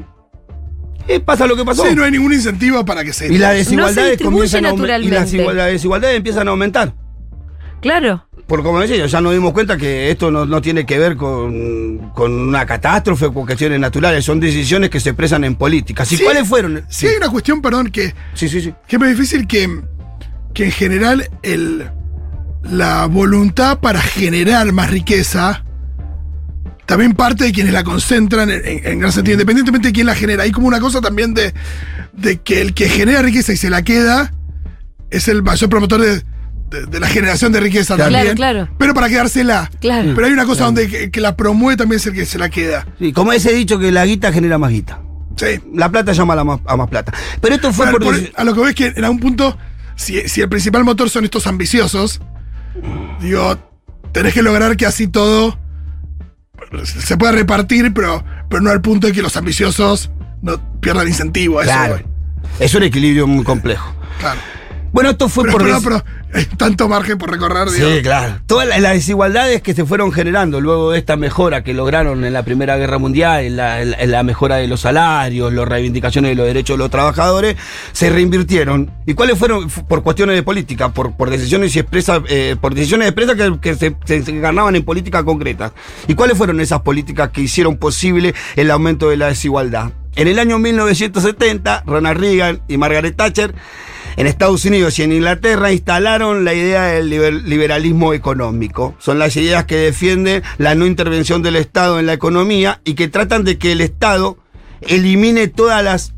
Eh, 1.10 1.18
pasa 1.18 1.46
lo 1.46 1.56
que 1.56 1.64
pasó. 1.64 1.84
Sí, 1.84 1.94
no 1.96 2.04
hay 2.04 2.12
ningún 2.12 2.32
incentivo 2.32 2.84
para 2.84 3.02
que 3.02 3.12
se. 3.12 3.26
Y 3.32 3.36
las 3.38 3.54
desigualdades 3.54 4.10
distribuye 4.12 4.48
comienzan 4.48 4.92
a 4.92 4.98
y 4.98 5.08
las 5.08 5.66
desigualdades 5.72 6.16
empiezan 6.16 6.46
a 6.46 6.52
aumentar. 6.52 6.94
Claro. 7.80 8.26
Porque 8.46 8.64
como 8.64 8.80
decía, 8.80 9.04
ya 9.06 9.20
nos 9.20 9.32
dimos 9.32 9.52
cuenta 9.52 9.76
que 9.76 10.10
esto 10.10 10.30
no, 10.30 10.46
no 10.46 10.60
tiene 10.60 10.86
que 10.86 10.98
ver 10.98 11.16
con, 11.16 12.10
con 12.14 12.32
una 12.32 12.64
catástrofe 12.64 13.26
o 13.26 13.34
con 13.34 13.46
cuestiones 13.46 13.80
naturales, 13.80 14.24
son 14.24 14.38
decisiones 14.38 14.90
que 14.90 15.00
se 15.00 15.10
expresan 15.10 15.44
en 15.44 15.56
política. 15.56 16.04
¿Y 16.04 16.16
Sí, 16.16 16.22
cuáles 16.22 16.46
fueron? 16.46 16.84
Sí, 16.88 17.06
hay 17.06 17.16
una 17.16 17.28
cuestión, 17.28 17.60
perdón, 17.62 17.90
que, 17.90 18.14
sí, 18.34 18.48
sí, 18.48 18.60
sí. 18.60 18.74
que 18.86 18.96
es 18.96 19.00
muy 19.00 19.08
difícil 19.08 19.46
que, 19.46 19.80
que 20.52 20.64
en 20.66 20.72
general 20.72 21.28
el, 21.42 21.90
la 22.62 23.06
voluntad 23.06 23.80
para 23.80 24.00
generar 24.00 24.70
más 24.72 24.90
riqueza 24.90 25.64
también 26.90 27.12
parte 27.12 27.44
de 27.44 27.52
quienes 27.52 27.72
la 27.72 27.84
concentran 27.84 28.50
en, 28.50 28.66
en- 28.66 28.80
en 28.84 28.98
gran 28.98 29.12
sentido, 29.12 29.34
independientemente 29.34 29.88
de 29.88 29.92
quién 29.92 30.06
la 30.06 30.14
genera. 30.16 30.42
Hay 30.42 30.50
como 30.50 30.66
una 30.66 30.80
cosa 30.80 31.00
también 31.00 31.34
de, 31.34 31.54
de 32.12 32.40
que 32.40 32.60
el 32.60 32.74
que 32.74 32.88
genera 32.88 33.22
riqueza 33.22 33.52
y 33.52 33.56
se 33.56 33.70
la 33.70 33.82
queda 33.82 34.32
es 35.08 35.28
el 35.28 35.44
mayor 35.44 35.70
promotor 35.70 36.00
de, 36.00 36.16
de- 36.70 36.86
de 36.86 36.98
la 36.98 37.06
generación 37.06 37.52
de 37.52 37.60
riqueza 37.60 37.94
Claro, 37.94 38.12
también. 38.12 38.34
claro. 38.34 38.68
Pero 38.76 38.92
para 38.92 39.08
quedársela. 39.08 39.70
Claro. 39.80 40.12
Pero 40.16 40.26
hay 40.26 40.32
una 40.32 40.46
cosa 40.46 40.64
donde 40.64 40.88
que, 40.88 41.12
que 41.12 41.20
la 41.20 41.36
promueve 41.36 41.76
también 41.76 41.98
es 42.00 42.06
el 42.06 42.12
que 42.14 42.26
se 42.26 42.38
la 42.38 42.48
queda. 42.48 42.86
Sí, 42.98 43.12
como 43.12 43.32
ese 43.32 43.52
dicho 43.52 43.78
que 43.78 43.92
la 43.92 44.04
guita 44.04 44.32
genera 44.32 44.58
más 44.58 44.72
guita. 44.72 45.00
Sí. 45.36 45.60
La 45.72 45.88
plata 45.92 46.12
llama 46.12 46.32
a, 46.32 46.36
la 46.36 46.44
más, 46.44 46.60
a 46.66 46.76
más 46.76 46.88
plata. 46.90 47.12
Pero 47.40 47.54
esto 47.54 47.72
fue 47.72 47.86
Bueno, 47.92 48.04
por... 48.04 48.20
por- 48.20 48.30
a 48.34 48.42
lo 48.42 48.52
que 48.52 48.60
ves 48.62 48.74
que 48.74 48.86
en 48.96 49.04
algún 49.04 49.20
punto, 49.20 49.56
si, 49.94 50.28
si 50.28 50.40
el 50.40 50.48
principal 50.48 50.82
motor 50.82 51.08
son 51.08 51.24
estos 51.24 51.46
ambiciosos, 51.46 52.20
digo, 53.20 53.58
tenés 54.12 54.34
que 54.34 54.42
lograr 54.42 54.76
que 54.76 54.86
así 54.86 55.06
todo 55.06 55.56
se 56.84 57.16
pueda 57.16 57.32
repartir, 57.32 57.92
pero, 57.92 58.24
pero 58.48 58.62
no 58.62 58.70
al 58.70 58.80
punto 58.80 59.06
de 59.06 59.12
que 59.12 59.22
los 59.22 59.36
ambiciosos 59.36 60.10
no 60.42 60.58
pierdan 60.80 61.08
incentivo 61.08 61.58
a 61.58 61.62
eso. 61.62 61.72
Claro. 61.72 62.00
Es 62.58 62.74
un 62.74 62.82
equilibrio 62.82 63.26
muy 63.26 63.44
complejo. 63.44 63.94
Claro. 64.18 64.40
Bueno, 64.92 65.10
esto 65.10 65.28
fue 65.28 65.44
Pero, 65.44 65.56
por... 65.58 65.62
pero, 65.66 65.80
pero 65.82 66.04
hay 66.34 66.44
tanto 66.56 66.88
margen 66.88 67.16
por 67.18 67.30
recorrer. 67.30 67.68
Sí, 67.70 68.02
claro. 68.02 68.40
Todas 68.46 68.66
la- 68.68 68.78
las 68.78 68.92
desigualdades 68.94 69.62
que 69.62 69.72
se 69.74 69.84
fueron 69.84 70.10
generando 70.12 70.60
luego 70.60 70.90
de 70.92 70.98
esta 70.98 71.16
mejora 71.16 71.62
que 71.62 71.74
lograron 71.74 72.24
en 72.24 72.32
la 72.32 72.42
Primera 72.44 72.76
Guerra 72.76 72.98
Mundial, 72.98 73.44
en 73.44 73.56
la, 73.56 73.82
en 73.82 74.26
mejora 74.26 74.56
de 74.56 74.66
los 74.66 74.80
salarios, 74.80 75.52
las 75.52 75.68
reivindicaciones 75.68 76.30
de 76.30 76.34
los 76.34 76.46
derechos 76.46 76.74
de 76.74 76.78
los 76.78 76.90
trabajadores, 76.90 77.56
se 77.92 78.10
reinvirtieron. 78.10 78.90
¿Y 79.06 79.14
cuáles 79.14 79.38
fueron? 79.38 79.68
Por 79.68 80.02
cuestiones 80.02 80.34
de 80.36 80.42
política, 80.42 80.88
por, 80.92 81.16
por 81.16 81.30
decisiones 81.30 81.74
y 81.76 81.78
expresas, 81.78 82.20
eh, 82.28 82.56
por 82.60 82.74
decisiones 82.74 83.08
expresas 83.08 83.36
que, 83.36 83.60
que 83.60 83.74
se, 83.76 83.96
se- 84.04 84.24
se 84.24 84.32
ganaban 84.40 84.74
en 84.76 84.84
política 84.84 85.22
concreta. 85.24 85.72
¿Y 86.08 86.14
cuáles 86.14 86.36
fueron 86.36 86.60
esas 86.60 86.80
políticas 86.80 87.30
que 87.30 87.42
hicieron 87.42 87.76
posible 87.76 88.34
el 88.56 88.70
aumento 88.70 89.08
de 89.08 89.16
la 89.16 89.28
desigualdad? 89.28 89.92
En 90.16 90.26
el 90.26 90.38
año 90.40 90.58
1970, 90.58 91.84
Ronald 91.86 92.18
Reagan 92.20 92.60
y 92.68 92.76
Margaret 92.76 93.16
Thatcher 93.16 93.54
en 94.16 94.26
Estados 94.26 94.64
Unidos 94.64 94.98
y 94.98 95.02
en 95.02 95.12
Inglaterra 95.12 95.72
instalaron 95.72 96.44
la 96.44 96.54
idea 96.54 96.84
del 96.86 97.10
liber- 97.10 97.42
liberalismo 97.42 98.12
económico. 98.14 98.94
Son 98.98 99.18
las 99.18 99.36
ideas 99.36 99.64
que 99.64 99.76
defienden 99.76 100.42
la 100.58 100.74
no 100.74 100.86
intervención 100.86 101.42
del 101.42 101.56
Estado 101.56 101.98
en 101.98 102.06
la 102.06 102.12
economía 102.12 102.80
y 102.84 102.94
que 102.94 103.08
tratan 103.08 103.44
de 103.44 103.58
que 103.58 103.72
el 103.72 103.80
Estado 103.80 104.38
elimine 104.82 105.48
todas 105.48 105.82
las 105.84 106.14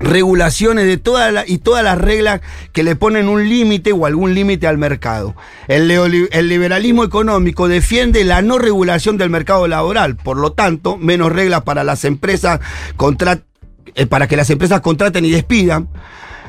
regulaciones 0.00 0.86
de 0.86 0.96
todas 0.96 1.48
y 1.48 1.58
todas 1.58 1.82
las 1.82 1.98
reglas 1.98 2.40
que 2.72 2.84
le 2.84 2.94
ponen 2.94 3.28
un 3.28 3.48
límite 3.48 3.92
o 3.92 4.06
algún 4.06 4.32
límite 4.32 4.68
al 4.68 4.78
mercado. 4.78 5.34
El 5.66 5.88
liberalismo 6.48 7.02
económico 7.02 7.66
defiende 7.66 8.22
la 8.24 8.40
no 8.40 8.58
regulación 8.58 9.18
del 9.18 9.30
mercado 9.30 9.66
laboral, 9.66 10.14
por 10.14 10.36
lo 10.36 10.52
tanto, 10.52 10.96
menos 10.98 11.32
reglas 11.32 11.62
para 11.62 11.82
las 11.82 12.04
empresas 12.04 12.60
contra- 12.96 13.42
eh, 13.96 14.06
para 14.06 14.28
que 14.28 14.36
las 14.36 14.50
empresas 14.50 14.82
contraten 14.82 15.24
y 15.24 15.30
despidan 15.30 15.88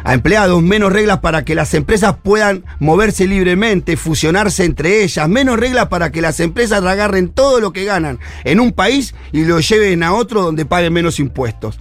a 0.04 0.14
empleados, 0.14 0.62
menos 0.62 0.92
reglas 0.92 1.20
para 1.20 1.44
que 1.44 1.56
las 1.56 1.74
empresas 1.74 2.16
puedan 2.22 2.64
moverse 2.80 3.28
libremente, 3.28 3.98
fusionarse 3.98 4.66
entre 4.66 5.04
ellas, 5.04 5.28
menos 5.28 5.60
reglas 5.60 5.88
para 5.88 6.12
que 6.12 6.22
las 6.22 6.40
empresas 6.40 6.84
agarren 6.84 7.30
todo 7.30 7.60
lo 7.60 7.74
que 7.74 7.86
ganan 7.86 8.20
en 8.44 8.60
un 8.60 8.72
país 8.72 9.14
y 9.32 9.46
lo 9.46 9.60
lleven 9.60 10.04
a 10.04 10.14
otro 10.14 10.42
donde 10.42 10.66
paguen 10.66 10.94
menos 10.94 11.20
impuestos. 11.20 11.80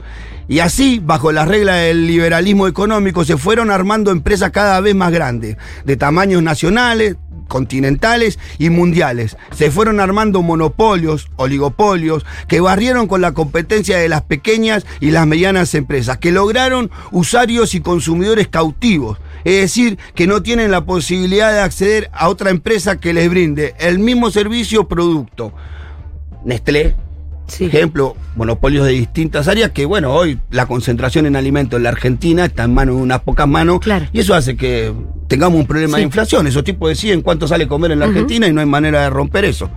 Y 0.50 0.60
así, 0.60 0.98
bajo 0.98 1.30
las 1.30 1.46
reglas 1.46 1.76
del 1.76 2.06
liberalismo 2.06 2.66
económico, 2.66 3.22
se 3.22 3.36
fueron 3.36 3.70
armando 3.70 4.10
empresas 4.10 4.50
cada 4.50 4.80
vez 4.80 4.94
más 4.94 5.12
grandes, 5.12 5.58
de 5.84 5.96
tamaños 5.98 6.42
nacionales, 6.42 7.16
continentales 7.48 8.38
y 8.58 8.70
mundiales. 8.70 9.36
Se 9.52 9.70
fueron 9.72 9.98
armando 9.98 10.42
monopolios, 10.42 11.28
oligopolios, 11.36 12.24
que 12.46 12.60
barrieron 12.60 13.08
con 13.08 13.20
la 13.20 13.32
competencia 13.32 13.98
de 13.98 14.08
las 14.08 14.22
pequeñas 14.22 14.86
y 15.00 15.10
las 15.10 15.26
medianas 15.26 15.74
empresas, 15.74 16.18
que 16.18 16.30
lograron 16.30 16.90
usuarios 17.10 17.74
y 17.74 17.80
consumidores 17.80 18.46
cautivos. 18.48 19.18
Es 19.44 19.60
decir, 19.60 19.98
que 20.14 20.26
no 20.26 20.42
tienen 20.42 20.70
la 20.70 20.84
posibilidad 20.84 21.52
de 21.52 21.60
acceder 21.60 22.10
a 22.12 22.28
otra 22.28 22.50
empresa 22.50 23.00
que 23.00 23.12
les 23.12 23.28
brinde 23.28 23.74
el 23.78 23.98
mismo 23.98 24.30
servicio 24.30 24.82
o 24.82 24.88
producto. 24.88 25.52
Nestlé, 26.44 26.94
Sí. 27.48 27.64
ejemplo, 27.64 28.14
monopolios 28.36 28.84
de 28.86 28.92
distintas 28.92 29.48
áreas 29.48 29.70
que, 29.70 29.84
bueno, 29.86 30.12
hoy 30.14 30.38
la 30.50 30.66
concentración 30.66 31.26
en 31.26 31.34
alimentos 31.34 31.78
en 31.78 31.82
la 31.84 31.88
Argentina 31.90 32.44
está 32.44 32.64
en 32.64 32.74
manos 32.74 32.96
de 32.96 33.02
unas 33.02 33.20
pocas 33.20 33.48
manos 33.48 33.80
Claro. 33.80 34.06
y 34.12 34.20
eso 34.20 34.34
hace 34.34 34.56
que 34.56 34.92
tengamos 35.28 35.58
un 35.58 35.66
problema 35.66 35.96
Sí. 35.96 36.00
de 36.02 36.06
inflación. 36.06 36.46
Esos 36.46 36.62
tipos 36.64 36.88
deciden 36.88 37.22
cuánto 37.22 37.48
sale 37.48 37.66
comer 37.66 37.90
en 37.92 37.98
la. 38.00 38.06
Argentina 38.06 38.46
y 38.46 38.52
no 38.52 38.60
hay 38.60 38.66
manera 38.66 39.02
de 39.02 39.10
romper 39.10 39.44
eso. 39.44 39.70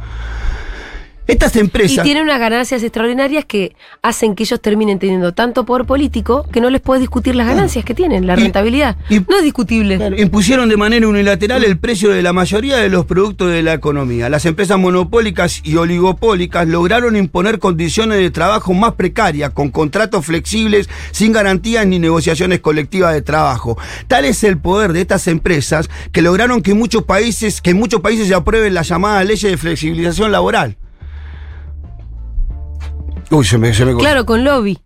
Estas 1.31 1.55
Y 1.55 1.59
empresas. 1.59 2.03
tienen 2.03 2.23
unas 2.23 2.39
ganancias 2.39 2.83
extraordinarias 2.83 3.45
que 3.45 3.73
hacen 4.01 4.35
que 4.35 4.43
ellos 4.43 4.61
terminen 4.61 4.99
teniendo 4.99 5.33
tanto 5.33 5.65
poder 5.65 5.85
político 5.85 6.45
que 6.51 6.59
no 6.59 6.69
les 6.69 6.81
puede 6.81 6.99
discutir 6.99 7.35
las 7.35 7.47
ganancias 7.47 7.85
que 7.85 7.93
tienen, 7.93 8.27
la 8.27 8.33
Y- 8.33 8.43
rentabilidad. 8.43 8.97
y- 9.09 9.19
no 9.21 9.37
es 9.37 9.43
discutible. 9.43 9.95
Claro, 9.97 10.15
impusieron 10.19 10.67
de 10.67 10.75
manera 10.77 11.07
unilateral 11.07 11.63
el 11.63 11.77
precio 11.77 12.09
de 12.09 12.21
la 12.21 12.33
mayoría 12.33 12.77
de 12.77 12.89
los 12.89 13.05
productos 13.05 13.49
de 13.51 13.61
la 13.63 13.73
economía. 13.73 14.29
Las 14.29 14.45
empresas 14.45 14.77
monopólicas 14.77 15.61
y 15.63 15.75
oligopólicas 15.77 16.67
lograron 16.67 17.15
imponer 17.15 17.59
condiciones 17.59 18.17
de 18.19 18.29
trabajo 18.29 18.73
más 18.73 18.93
precarias, 18.95 19.51
con 19.51 19.69
contratos 19.71 20.25
flexibles, 20.25 20.89
sin 21.11 21.31
garantías 21.31 21.85
ni 21.87 21.97
negociaciones 21.99 22.59
colectivas 22.59 23.13
de 23.13 23.21
trabajo. 23.21 23.77
Tal 24.07 24.25
es 24.25 24.43
el 24.43 24.57
poder 24.57 24.91
de 24.93 25.01
estas 25.01 25.27
empresas 25.27 25.89
que 26.11 26.21
lograron 26.21 26.61
que 26.61 26.73
muchos 26.73 27.03
países, 27.03 27.61
que 27.61 27.69
en 27.71 27.77
muchos 27.77 28.01
países 28.01 28.27
se 28.27 28.33
aprueben 28.35 28.73
las 28.73 28.89
llamadas 28.89 29.25
leyes 29.25 29.49
de 29.49 29.57
flexibilización 29.57 30.31
laboral. 30.31 30.75
Uy, 33.31 33.45
se 33.45 33.57
me, 33.57 33.73
se 33.73 33.85
me 33.85 33.95
Claro, 33.95 34.25
con 34.25 34.43
lobby. 34.43 34.77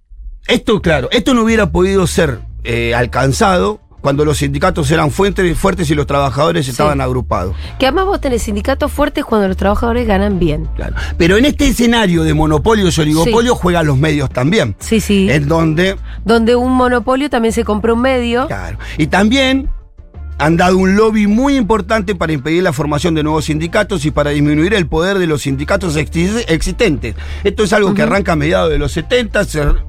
esto, 0.47 0.81
claro, 0.81 1.09
esto 1.11 1.33
no 1.33 1.43
hubiera 1.43 1.71
podido 1.71 2.05
ser 2.07 2.39
eh, 2.63 2.93
alcanzado 2.95 3.81
cuando 4.01 4.23
los 4.23 4.37
sindicatos 4.37 4.91
eran 4.91 5.09
fuertes, 5.09 5.57
fuertes 5.57 5.89
y 5.89 5.95
los 5.95 6.05
trabajadores 6.05 6.67
estaban 6.67 7.01
agrupados. 7.01 7.55
Que 7.79 7.87
además 7.87 8.05
vos 8.05 8.21
tenés 8.21 8.43
sindicatos 8.43 8.91
fuertes 8.91 9.25
cuando 9.25 9.47
los 9.47 9.57
trabajadores 9.57 10.05
ganan 10.05 10.37
bien. 10.37 10.69
Claro. 10.75 10.95
Pero 11.17 11.37
en 11.37 11.45
este 11.45 11.67
escenario 11.69 12.21
de 12.23 12.35
monopolios 12.35 12.95
y 12.95 13.01
oligopolios 13.01 13.57
juegan 13.57 13.87
los 13.87 13.97
medios 13.97 14.29
también. 14.29 14.75
Sí, 14.77 14.99
sí. 14.99 15.27
En 15.31 15.47
donde, 15.47 15.95
Donde 16.23 16.55
un 16.55 16.71
monopolio 16.73 17.31
también 17.31 17.51
se 17.51 17.63
compra 17.63 17.93
un 17.93 18.01
medio. 18.01 18.45
claro. 18.45 18.77
Y 18.99 19.07
también 19.07 19.71
han 20.37 20.57
dado 20.57 20.77
un 20.77 20.95
lobby 20.95 21.27
muy 21.27 21.55
importante 21.55 22.13
para 22.15 22.33
impedir 22.33 22.61
la 22.63 22.73
formación 22.73 23.15
de 23.15 23.23
nuevos 23.23 23.45
sindicatos 23.45 24.05
y 24.05 24.11
para 24.11 24.31
disminuir 24.31 24.73
el 24.73 24.85
poder 24.87 25.17
de 25.17 25.27
los 25.27 25.43
sindicatos 25.43 25.95
exi- 25.95 26.43
existentes. 26.47 27.15
Esto 27.43 27.63
es 27.63 27.71
algo 27.73 27.93
que 27.93 28.01
arranca 28.01 28.33
a 28.33 28.35
mediados 28.35 28.69
de 28.69 28.77
los 28.77 28.91
70, 28.91 29.41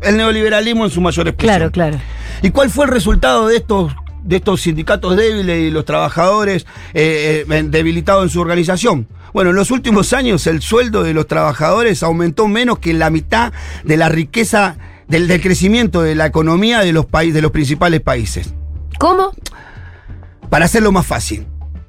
el 0.02 0.16
neoliberalismo 0.16 0.84
en 0.84 0.90
su 0.90 1.00
mayor 1.00 1.28
expresión. 1.28 1.56
Claro, 1.56 1.72
claro. 1.72 1.98
¿Y 2.42 2.50
cuál 2.50 2.70
fue 2.70 2.84
el 2.84 2.92
resultado 2.92 3.48
de 3.48 3.56
estos, 3.56 3.92
de 4.22 4.36
estos 4.36 4.60
sindicatos 4.60 5.16
débiles 5.16 5.62
y 5.68 5.70
los 5.70 5.84
trabajadores 5.84 6.64
eh, 6.94 7.44
eh, 7.48 7.62
debilitados 7.68 8.22
en 8.24 8.30
su 8.30 8.40
organización? 8.40 9.08
Bueno, 9.32 9.50
en 9.50 9.56
los 9.56 9.70
últimos 9.72 10.12
años 10.12 10.46
el 10.46 10.62
sueldo 10.62 11.02
de 11.02 11.12
los 11.12 11.26
trabajadores 11.26 12.02
aumentó 12.02 12.46
menos 12.46 12.78
que 12.78 12.94
la 12.94 13.10
mitad 13.10 13.52
de 13.84 13.96
la 13.96 14.08
riqueza, 14.08 14.76
del, 15.08 15.26
del 15.28 15.40
crecimiento 15.42 16.02
de 16.02 16.14
la 16.14 16.26
economía 16.26 16.80
de 16.80 16.92
los, 16.92 17.04
países, 17.06 17.34
de 17.34 17.42
los 17.42 17.50
principales 17.50 18.00
países. 18.00 18.54
¿Cómo? 18.98 19.32
Para 20.50 20.66
hacerlo 20.66 20.92
más 20.92 21.06
fácil, 21.06 21.46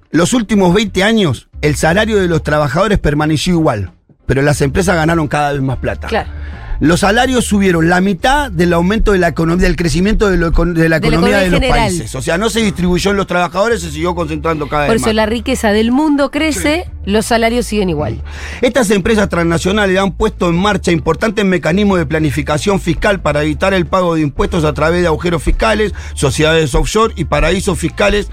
los 0.09 0.33
últimos 0.33 0.73
20 0.73 1.03
años 1.03 1.49
el 1.61 1.75
salario 1.75 2.17
de 2.17 2.27
los 2.27 2.43
trabajadores 2.43 2.99
permaneció 2.99 3.53
igual, 3.53 3.91
pero 4.25 4.41
las 4.41 4.61
empresas 4.61 4.95
ganaron 4.95 5.27
cada 5.27 5.53
vez 5.53 5.61
más 5.61 5.77
plata. 5.77 6.07
Claro. 6.07 6.29
Los 6.79 6.99
salarios 6.99 7.43
subieron 7.45 7.89
la 7.89 8.01
mitad 8.01 8.51
del 8.51 8.71
aumento 8.73 9.11
de 9.11 9.17
la 9.17 9.29
economía, 9.29 9.65
del 9.65 9.75
crecimiento 9.75 10.29
de, 10.29 10.37
lo 10.37 10.51
econ- 10.51 10.73
de 10.73 10.89
la 10.89 10.99
De 10.99 11.09
la 11.09 11.15
economía 11.15 11.37
de 11.39 11.49
los 11.49 11.59
general. 11.59 11.79
países. 11.87 12.13
O 12.13 12.21
sea, 12.21 12.37
no 12.37 12.49
se 12.51 12.59
distribuyó 12.61 13.11
en 13.11 13.17
los 13.17 13.25
trabajadores, 13.25 13.81
se 13.81 13.89
siguió 13.91 14.13
concentrando 14.13 14.67
cada 14.69 14.85
Por 14.85 14.93
vez 14.93 15.01
eso 15.01 15.07
más. 15.09 15.15
la 15.15 15.25
riqueza 15.25 15.71
del 15.71 15.91
mundo 15.91 16.29
crece, 16.29 16.85
los 17.05 17.25
salarios 17.25 17.65
siguen 17.65 17.89
igual. 17.89 18.21
Estas 18.61 18.91
empresas 18.91 19.27
transnacionales 19.27 19.97
han 19.97 20.11
puesto 20.11 20.49
en 20.49 20.55
marcha 20.55 20.91
importantes 20.91 21.43
mecanismos 21.45 21.97
de 21.97 22.05
planificación 22.05 22.79
fiscal 22.79 23.21
para 23.21 23.41
evitar 23.41 23.73
el 23.73 23.87
pago 23.87 24.13
de 24.15 24.21
impuestos 24.21 24.63
a 24.63 24.73
través 24.73 25.01
de 25.01 25.07
agujeros 25.07 25.41
fiscales, 25.41 25.93
sociedades 26.13 26.75
offshore 26.75 27.13
y 27.17 27.25
paraísos 27.25 27.79
fiscales 27.79 28.29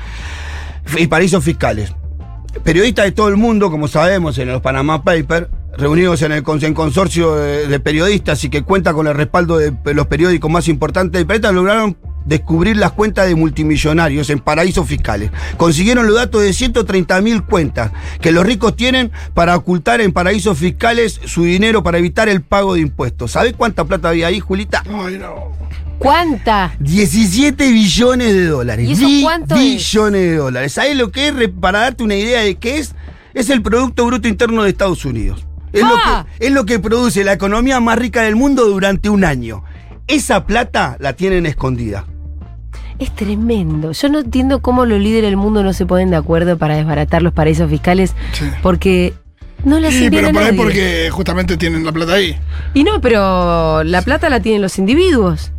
y 0.98 1.06
paraísos 1.06 1.42
fiscales. 1.42 1.94
Periodistas 2.62 3.06
de 3.06 3.12
todo 3.12 3.28
el 3.28 3.36
mundo, 3.36 3.70
como 3.70 3.88
sabemos 3.88 4.36
en 4.38 4.48
los 4.48 4.60
Panama 4.60 5.02
Papers, 5.02 5.48
reunidos 5.78 6.23
en 6.23 6.33
el 6.33 6.45
en 6.47 6.75
consorcio 6.75 7.35
de, 7.37 7.66
de 7.66 7.81
periodistas 7.81 8.43
y 8.45 8.50
que 8.50 8.62
cuenta 8.62 8.93
con 8.93 9.07
el 9.07 9.14
respaldo 9.14 9.59
de 9.59 9.95
los 9.95 10.07
periódicos 10.07 10.50
más 10.50 10.69
importantes 10.69 11.19
del 11.19 11.26
planeta, 11.26 11.52
lograron 11.52 11.97
descubrir 12.25 12.76
las 12.76 12.93
cuentas 12.93 13.26
de 13.26 13.35
multimillonarios 13.35 14.31
en 14.31 14.40
paraísos 14.40 14.87
fiscales. 14.87 15.31
Consiguieron 15.57 16.07
los 16.07 16.16
datos 16.16 16.43
de 16.43 16.52
130 16.52 17.21
mil 17.21 17.43
cuentas 17.43 17.93
que 18.21 18.33
los 18.33 18.45
ricos 18.45 18.76
tienen 18.76 19.12
para 19.35 19.57
ocultar 19.57 20.00
en 20.00 20.12
paraísos 20.12 20.59
fiscales 20.59 21.21
su 21.25 21.45
dinero 21.45 21.83
para 21.83 21.99
evitar 21.99 22.28
el 22.28 22.43
pago 22.43 22.75
de 22.75 22.81
impuestos. 22.81 23.33
¿Sabés 23.33 23.54
cuánta 23.54 23.85
plata 23.85 24.09
había 24.09 24.28
ahí, 24.28 24.40
Julita? 24.40 24.83
Ay, 24.88 25.19
no. 25.19 25.52
¿Cuánta? 25.99 26.75
17 26.81 27.71
billones 27.71 28.33
de 28.35 28.47
dólares. 28.47 28.88
¿Y 28.88 28.93
eso 28.93 29.07
cuánto 29.23 29.54
es? 29.54 29.61
billones 29.61 30.21
de 30.23 30.37
dólares. 30.37 30.73
¿Sabes 30.73 30.97
lo 30.97 31.11
que 31.11 31.28
es? 31.28 31.35
Para 31.61 31.81
darte 31.81 32.02
una 32.02 32.16
idea 32.16 32.40
de 32.40 32.57
qué 32.57 32.78
es, 32.78 32.95
es 33.33 33.49
el 33.49 33.62
Producto 33.62 34.04
Bruto 34.04 34.26
Interno 34.26 34.64
de 34.64 34.71
Estados 34.71 35.04
Unidos. 35.04 35.47
Es, 35.75 35.83
lo 35.83 35.95
¡Ah! 36.04 36.26
que, 36.38 36.47
es 36.47 36.52
lo 36.52 36.64
que 36.64 36.78
produce 36.78 37.25
la 37.25 37.33
economía 37.33 37.81
más 37.81 37.99
rica 37.99 38.23
del 38.23 38.37
mundo 38.37 38.64
durante 38.66 39.11
un 39.11 39.25
año. 39.25 39.64
Esa 40.07 40.47
plata 40.47 40.97
la 41.00 41.14
tienen 41.14 41.47
escondida. 41.47 42.07
Es 42.99 43.14
tremendo. 43.14 43.93
Yo 43.93 44.09
no 44.09 44.21
entiendo 44.21 44.62
cómo 44.62 44.87
los 44.87 45.00
líderes 45.00 45.31
del 45.31 45.37
mundo 45.37 45.62
no 45.64 45.73
se 45.73 45.85
ponen 45.85 46.11
de 46.11 46.16
acuerdo 46.16 46.57
para 46.59 46.76
desbaratar 46.76 47.23
los 47.23 47.33
paraísos 47.33 47.69
fiscales, 47.69 48.14
Sí. 48.33 48.45
porque 48.63 49.15
no 49.65 49.76
hacen 49.78 49.91
Sí, 49.93 50.10
pero 50.10 50.30
por 50.30 50.43
ahí 50.43 50.56
porque 50.56 51.08
justamente 51.10 51.56
tienen 51.56 51.84
la 51.84 51.91
plata 51.93 52.15
ahí. 52.15 52.37
Y 52.75 52.84
no, 52.84 53.00
pero 53.00 53.82
la 53.82 54.02
plata 54.02 54.28
la 54.30 54.41
tienen 54.41 54.63
los 54.63 54.78
individuos. 54.78 55.50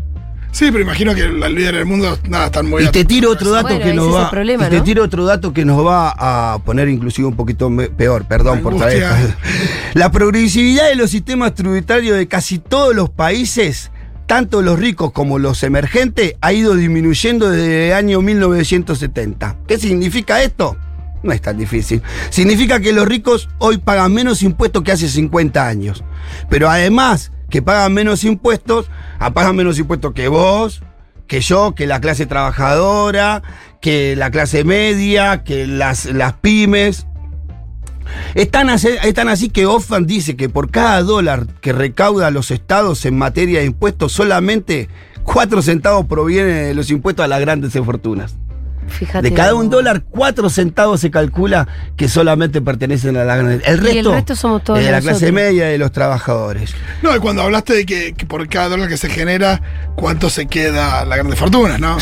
Sí, 0.56 0.72
pero 0.72 0.80
imagino 0.84 1.14
que 1.14 1.28
los 1.28 1.52
líderes 1.52 1.80
del 1.80 1.86
mundo 1.86 2.18
nada 2.30 2.46
están 2.46 2.70
muy 2.70 2.86
Y 2.86 2.88
te 2.88 3.04
tiro 3.04 3.30
otro 3.30 3.52
dato 3.52 3.68
Bueno, 3.68 3.84
que 3.84 3.94
nos 3.94 4.16
va. 4.16 4.32
problema, 4.32 4.68
y 4.68 4.70
te 4.70 4.78
¿no? 4.78 4.84
tiro 4.86 5.04
otro 5.04 5.26
dato 5.26 5.52
que 5.52 5.66
nos 5.66 5.86
va 5.86 6.14
a 6.18 6.60
poner 6.60 6.88
inclusive 6.88 7.28
un 7.28 7.36
poquito 7.36 7.70
peor, 7.98 8.24
perdón 8.26 8.62
por 8.62 8.78
traer. 8.78 9.06
La 9.96 10.12
progresividad 10.14 10.88
de 10.88 10.96
los 10.96 11.10
sistemas 11.10 11.56
tributarios 11.56 12.16
de 12.16 12.30
casi 12.30 12.60
todos 12.60 12.96
los 12.96 13.10
países, 13.10 13.92
tanto 14.28 14.62
los 14.62 14.80
ricos 14.80 15.12
como 15.12 15.40
los 15.40 15.62
emergentes, 15.62 16.36
ha 16.40 16.54
ido 16.54 16.74
disminuyendo 16.76 17.50
desde 17.50 17.90
el 17.90 17.94
año 17.94 18.22
1970. 18.22 19.58
¿Qué 19.68 19.78
significa 19.78 20.42
esto? 20.42 20.78
No 21.22 21.34
es 21.34 21.42
tan 21.42 21.58
difícil. 21.58 22.02
Significa 22.30 22.80
que 22.80 22.94
los 22.94 23.06
ricos 23.06 23.50
hoy 23.58 23.78
pagan 23.78 24.14
menos 24.14 24.42
impuestos 24.42 24.84
que 24.84 24.94
hace 24.94 25.10
50 25.10 25.68
años. 25.68 26.02
Pero 26.50 26.70
además 26.70 27.34
que 27.50 27.62
pagan 27.62 27.94
menos 27.94 28.24
impuestos, 28.24 28.90
ah, 29.20 29.34
pagan 29.34 29.56
menos 29.56 29.80
impuestos 29.80 30.14
que 30.14 30.28
vos, 30.28 30.82
que 31.28 31.42
yo, 31.42 31.76
que 31.76 31.88
la 31.88 32.02
clase 32.02 32.26
trabajadora, 32.26 33.44
que 33.82 34.16
la 34.16 34.32
clase 34.32 34.64
media, 34.64 35.44
que 35.44 35.68
las, 35.68 36.06
las 36.06 36.34
pymes. 36.34 37.08
Es 38.36 38.52
tan, 38.52 38.70
así, 38.70 39.50
que 39.50 39.66
Oxfam 39.66 40.06
dice 40.06 40.36
que 40.36 40.50
por 40.50 40.70
cada 40.70 41.02
dólar 41.02 41.48
que 41.62 41.74
recauda 41.74 42.30
los 42.32 42.52
estados 42.52 43.06
en 43.06 43.18
materia 43.18 43.60
de 43.60 43.66
impuestos, 43.66 44.12
solamente 44.12 44.90
4 45.24 45.62
centavos 45.62 46.06
provienen 46.06 46.68
de 46.68 46.76
los 46.76 46.92
impuestos 46.92 47.26
a 47.26 47.28
las 47.28 47.42
grandes 47.42 47.74
fortunas. 47.74 48.36
Fíjate. 48.88 49.30
De 49.30 49.34
cada 49.36 49.56
un 49.56 49.70
dólar, 49.70 50.04
4 50.10 50.50
centavos 50.50 51.00
se 51.02 51.12
calcula 51.12 51.68
que 51.98 52.08
solamente 52.08 52.62
pertenecen 52.62 53.18
a 53.18 53.24
las 53.26 53.38
grandes. 53.38 53.62
El 53.68 53.76
Y 53.84 53.88
el 53.90 53.96
resto, 53.96 54.12
resto 54.14 54.36
somos 54.36 54.64
todos 54.64 54.80
es 54.80 54.86
de 54.86 54.92
la 54.92 55.02
clase 55.02 55.32
media 55.32 55.68
y 55.70 55.72
de 55.74 55.78
los 55.78 55.92
trabajadores. 55.92 56.74
No, 57.02 57.16
y 57.16 57.20
cuando 57.20 57.42
hablaste 57.42 57.74
de 57.74 57.86
que, 57.86 58.14
que 58.14 58.26
por 58.26 58.48
cada 58.48 58.70
dólar 58.70 58.88
que 58.88 58.98
se 58.98 59.10
genera, 59.10 59.62
¿cuánto 59.96 60.30
se 60.30 60.46
queda 60.46 61.04
la 61.06 61.16
grande 61.18 61.36
fortuna, 61.36 61.78
no? 61.78 61.98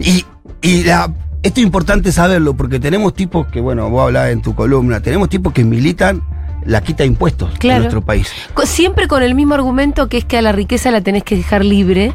Y, 0.00 0.24
y 0.60 0.84
la- 0.84 1.12
esto 1.42 1.60
es 1.60 1.64
importante 1.66 2.10
saberlo 2.12 2.54
porque 2.54 2.80
tenemos 2.80 3.14
tipos 3.14 3.46
que, 3.46 3.60
bueno, 3.60 3.88
vos 3.90 4.02
hablabas 4.06 4.30
en 4.30 4.42
tu 4.42 4.54
columna, 4.54 5.00
tenemos 5.00 5.28
tipos 5.28 5.52
que 5.52 5.64
militan 5.64 6.20
la 6.66 6.80
quita 6.82 7.04
de 7.04 7.06
impuestos 7.06 7.56
Claro. 7.58 7.76
en 7.76 7.82
nuestro 7.84 8.02
país. 8.02 8.28
Siempre 8.64 9.06
con 9.06 9.22
el 9.22 9.34
mismo 9.36 9.54
argumento 9.54 10.08
que 10.08 10.18
es 10.18 10.24
que 10.24 10.36
a 10.36 10.42
la 10.42 10.50
riqueza 10.52 10.90
la 10.90 11.00
tenés 11.00 11.22
que 11.22 11.36
dejar 11.36 11.64
libre, 11.64 12.12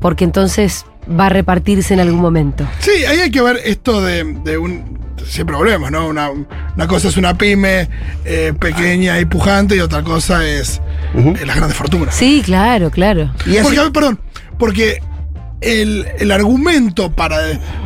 porque 0.00 0.24
entonces 0.24 0.84
va 1.08 1.26
a 1.26 1.28
repartirse 1.28 1.94
en 1.94 2.00
algún 2.00 2.20
momento. 2.20 2.66
Sí, 2.80 3.04
ahí 3.06 3.20
hay 3.20 3.30
que 3.30 3.42
ver 3.42 3.60
esto 3.64 4.00
de, 4.02 4.24
de 4.44 4.58
un. 4.58 4.98
Siempre 5.26 5.56
volvemos, 5.56 5.90
¿no? 5.90 6.06
Una, 6.08 6.30
una 6.30 6.86
cosa 6.86 7.08
es 7.08 7.16
una 7.16 7.36
pyme 7.36 7.88
eh, 8.24 8.54
pequeña 8.58 9.20
y 9.20 9.24
pujante 9.26 9.76
y 9.76 9.80
otra 9.80 10.02
cosa 10.02 10.46
es 10.46 10.80
eh, 11.14 11.44
las 11.44 11.56
grandes 11.56 11.76
fortunas. 11.76 12.14
Sí, 12.14 12.40
claro, 12.44 12.90
claro. 12.90 13.30
Y 13.44 13.56
Porque, 13.58 13.78
a 13.78 13.82
ver, 13.82 13.92
perdón, 13.92 14.20
porque 14.58 15.02
el, 15.60 16.06
el 16.18 16.30
argumento 16.30 17.10
para, 17.12 17.38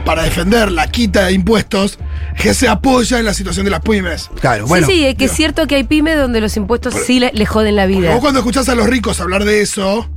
para 0.04 0.22
defender 0.24 0.70
la 0.70 0.86
quita 0.88 1.24
de 1.26 1.32
impuestos 1.32 1.98
es 2.36 2.42
que 2.42 2.54
se 2.54 2.68
apoya 2.68 3.18
en 3.18 3.24
la 3.24 3.34
situación 3.34 3.64
de 3.64 3.70
las 3.70 3.80
pymes. 3.80 4.30
claro, 4.40 4.66
bueno. 4.66 4.86
sí, 4.86 4.92
sí, 4.92 5.06
es 5.06 5.14
que 5.16 5.24
es 5.24 5.32
cierto 5.32 5.66
que 5.66 5.76
hay 5.76 5.84
pymes 5.84 6.16
donde 6.16 6.40
los 6.40 6.56
impuestos 6.56 6.94
sí 6.94 7.18
le, 7.18 7.32
le 7.32 7.46
joden 7.46 7.74
la 7.76 7.86
vida. 7.86 8.10
Vos 8.12 8.20
cuando 8.20 8.40
escuchás 8.40 8.68
a 8.68 8.74
los 8.74 8.86
ricos 8.86 9.20
hablar 9.20 9.44
de 9.44 9.62
eso, 9.62 10.08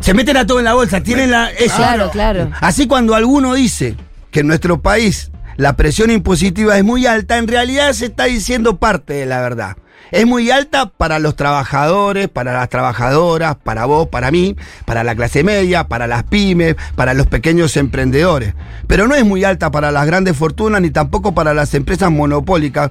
Se 0.00 0.14
meten 0.14 0.36
a 0.36 0.46
todo 0.46 0.58
en 0.58 0.64
la 0.64 0.74
bolsa, 0.74 1.02
tienen 1.02 1.30
la. 1.30 1.50
Eso. 1.50 1.76
Claro, 1.76 2.10
claro. 2.10 2.50
Así 2.60 2.86
cuando 2.86 3.14
alguno 3.14 3.54
dice 3.54 3.96
que 4.30 4.40
en 4.40 4.46
nuestro 4.46 4.80
país 4.80 5.30
la 5.56 5.76
presión 5.76 6.10
impositiva 6.10 6.76
es 6.78 6.84
muy 6.84 7.06
alta, 7.06 7.36
en 7.38 7.46
realidad 7.48 7.92
se 7.92 8.06
está 8.06 8.24
diciendo 8.24 8.78
parte 8.78 9.12
de 9.14 9.26
la 9.26 9.40
verdad. 9.40 9.76
Es 10.10 10.26
muy 10.26 10.50
alta 10.50 10.86
para 10.86 11.20
los 11.20 11.36
trabajadores, 11.36 12.28
para 12.28 12.52
las 12.52 12.68
trabajadoras, 12.68 13.54
para 13.62 13.84
vos, 13.84 14.08
para 14.08 14.32
mí, 14.32 14.56
para 14.84 15.04
la 15.04 15.14
clase 15.14 15.44
media, 15.44 15.86
para 15.86 16.08
las 16.08 16.24
pymes, 16.24 16.74
para 16.96 17.14
los 17.14 17.28
pequeños 17.28 17.76
emprendedores. 17.76 18.54
Pero 18.88 19.06
no 19.06 19.14
es 19.14 19.24
muy 19.24 19.44
alta 19.44 19.70
para 19.70 19.92
las 19.92 20.06
grandes 20.06 20.36
fortunas 20.36 20.80
ni 20.80 20.90
tampoco 20.90 21.32
para 21.32 21.54
las 21.54 21.74
empresas 21.74 22.10
monopólicas. 22.10 22.90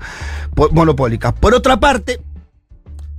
po- 0.56 0.70
monopólicas. 0.72 1.34
Por 1.34 1.54
otra 1.56 1.78
parte, 1.78 2.22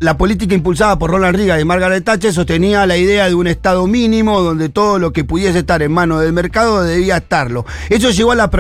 la 0.01 0.17
política 0.17 0.55
impulsada 0.55 0.99
por 0.99 1.11
Ronald 1.11 1.37
Reagan 1.37 1.61
y 1.61 1.65
Margaret 1.65 2.03
Thatcher 2.03 2.33
sostenía 2.33 2.87
la 2.87 2.97
idea 2.97 3.29
de 3.29 3.35
un 3.35 3.47
Estado 3.47 3.87
mínimo 3.87 4.41
donde 4.41 4.71
todo 4.71 4.99
lo 4.99 5.13
que 5.13 5.25
pudiese 5.25 5.59
estar 5.59 5.83
en 5.83 5.93
manos 5.93 6.23
del 6.23 6.33
mercado 6.33 6.83
debía 6.83 7.19
estarlo. 7.19 7.67
Eso 7.91 8.11
llevó 8.11 8.33
a 8.33 8.35
la, 8.35 8.51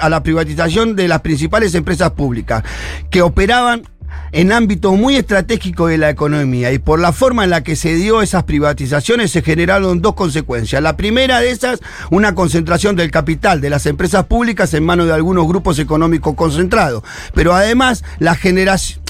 a 0.00 0.08
la 0.10 0.22
privatización 0.22 0.94
de 0.96 1.08
las 1.08 1.22
principales 1.22 1.74
empresas 1.74 2.10
públicas, 2.10 2.62
que 3.08 3.22
operaban 3.22 3.88
en 4.32 4.52
ámbitos 4.52 4.94
muy 4.94 5.16
estratégicos 5.16 5.88
de 5.88 5.96
la 5.96 6.10
economía 6.10 6.70
y 6.70 6.78
por 6.78 7.00
la 7.00 7.12
forma 7.12 7.44
en 7.44 7.50
la 7.50 7.62
que 7.62 7.76
se 7.76 7.94
dio 7.94 8.20
esas 8.20 8.44
privatizaciones 8.44 9.30
se 9.30 9.40
generaron 9.40 10.02
dos 10.02 10.14
consecuencias. 10.14 10.82
La 10.82 10.98
primera 10.98 11.40
de 11.40 11.50
esas, 11.50 11.80
una 12.10 12.34
concentración 12.34 12.94
del 12.94 13.10
capital 13.10 13.62
de 13.62 13.70
las 13.70 13.86
empresas 13.86 14.26
públicas 14.26 14.74
en 14.74 14.84
manos 14.84 15.06
de 15.06 15.14
algunos 15.14 15.48
grupos 15.48 15.78
económicos 15.78 16.34
concentrados. 16.34 17.02
Pero 17.34 17.54
además, 17.54 18.04
la 18.18 18.34
generación... 18.34 19.00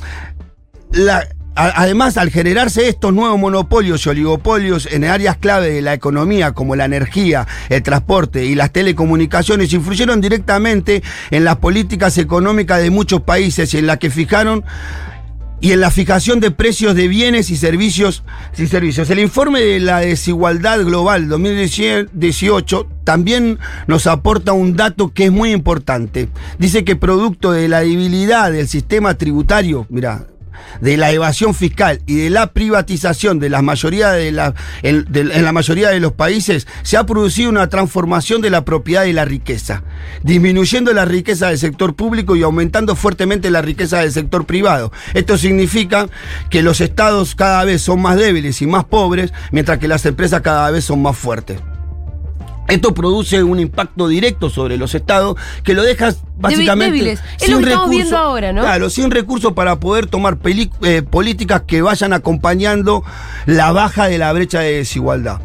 La, 0.92 1.24
Además, 1.54 2.16
al 2.16 2.30
generarse 2.30 2.88
estos 2.88 3.12
nuevos 3.12 3.38
monopolios 3.38 4.06
y 4.06 4.08
oligopolios 4.08 4.86
en 4.90 5.04
áreas 5.04 5.36
clave 5.36 5.70
de 5.70 5.82
la 5.82 5.94
economía 5.94 6.52
como 6.52 6.76
la 6.76 6.84
energía, 6.84 7.46
el 7.68 7.82
transporte 7.82 8.44
y 8.46 8.54
las 8.54 8.72
telecomunicaciones, 8.72 9.72
influyeron 9.72 10.20
directamente 10.20 11.02
en 11.30 11.44
las 11.44 11.56
políticas 11.56 12.16
económicas 12.18 12.80
de 12.80 12.90
muchos 12.90 13.22
países 13.22 13.74
y 13.74 13.78
en 13.78 13.86
la 13.86 13.98
que 13.98 14.10
fijaron 14.10 14.64
y 15.60 15.72
en 15.72 15.80
la 15.80 15.90
fijación 15.90 16.40
de 16.40 16.50
precios 16.50 16.94
de 16.94 17.08
bienes 17.08 17.50
y 17.50 17.56
servicios 17.56 18.22
y 18.56 18.66
servicios. 18.66 19.10
El 19.10 19.18
informe 19.18 19.60
de 19.60 19.80
la 19.80 19.98
desigualdad 19.98 20.80
global 20.84 21.28
2018 21.28 22.88
también 23.04 23.58
nos 23.86 24.06
aporta 24.06 24.52
un 24.52 24.76
dato 24.76 25.12
que 25.12 25.24
es 25.26 25.32
muy 25.32 25.52
importante. 25.52 26.28
Dice 26.58 26.84
que 26.84 26.96
producto 26.96 27.52
de 27.52 27.68
la 27.68 27.80
debilidad 27.80 28.52
del 28.52 28.68
sistema 28.68 29.14
tributario, 29.14 29.86
mira, 29.90 30.26
de 30.80 30.96
la 30.96 31.12
evasión 31.12 31.54
fiscal 31.54 32.00
y 32.06 32.16
de 32.16 32.30
la 32.30 32.52
privatización 32.52 33.38
de 33.38 33.50
mayoría 33.62 34.10
de 34.10 34.32
la, 34.32 34.54
en 34.82 35.44
la 35.44 35.52
mayoría 35.52 35.90
de 35.90 36.00
los 36.00 36.12
países, 36.12 36.66
se 36.82 36.96
ha 36.96 37.06
producido 37.06 37.50
una 37.50 37.68
transformación 37.68 38.40
de 38.40 38.50
la 38.50 38.64
propiedad 38.64 39.04
y 39.04 39.12
la 39.12 39.24
riqueza, 39.24 39.82
disminuyendo 40.22 40.92
la 40.92 41.04
riqueza 41.04 41.48
del 41.48 41.58
sector 41.58 41.94
público 41.94 42.36
y 42.36 42.42
aumentando 42.42 42.96
fuertemente 42.96 43.50
la 43.50 43.62
riqueza 43.62 43.98
del 43.98 44.12
sector 44.12 44.46
privado. 44.46 44.92
Esto 45.14 45.38
significa 45.38 46.08
que 46.50 46.62
los 46.62 46.80
estados 46.80 47.34
cada 47.34 47.64
vez 47.64 47.82
son 47.82 48.00
más 48.02 48.16
débiles 48.16 48.60
y 48.62 48.66
más 48.66 48.84
pobres, 48.84 49.32
mientras 49.52 49.78
que 49.78 49.88
las 49.88 50.04
empresas 50.06 50.40
cada 50.42 50.70
vez 50.70 50.84
son 50.84 51.02
más 51.02 51.16
fuertes. 51.16 51.60
Esto 52.70 52.94
produce 52.94 53.42
un 53.42 53.60
impacto 53.60 54.08
directo 54.08 54.48
sobre 54.48 54.76
los 54.76 54.94
estados 54.94 55.36
que 55.64 55.74
lo 55.74 55.82
deja 55.82 56.12
básicamente 56.38 56.96
débiles. 56.96 57.22
Es 57.40 57.48
lo 57.48 57.58
que 57.58 57.64
estamos 57.64 57.90
viendo 57.90 58.16
ahora, 58.16 58.52
¿no? 58.52 58.62
Claro, 58.62 58.90
sin 58.90 59.10
recursos 59.10 59.52
para 59.52 59.80
poder 59.80 60.06
tomar 60.06 60.38
eh, 60.82 61.02
políticas 61.02 61.62
que 61.66 61.82
vayan 61.82 62.12
acompañando 62.12 63.02
la 63.46 63.72
baja 63.72 64.08
de 64.08 64.18
la 64.18 64.32
brecha 64.32 64.60
de 64.60 64.76
desigualdad. 64.76 65.40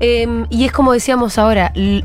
Eh, 0.00 0.44
y 0.50 0.64
es 0.64 0.72
como 0.72 0.92
decíamos 0.92 1.38
ahora, 1.38 1.72
el, 1.74 2.04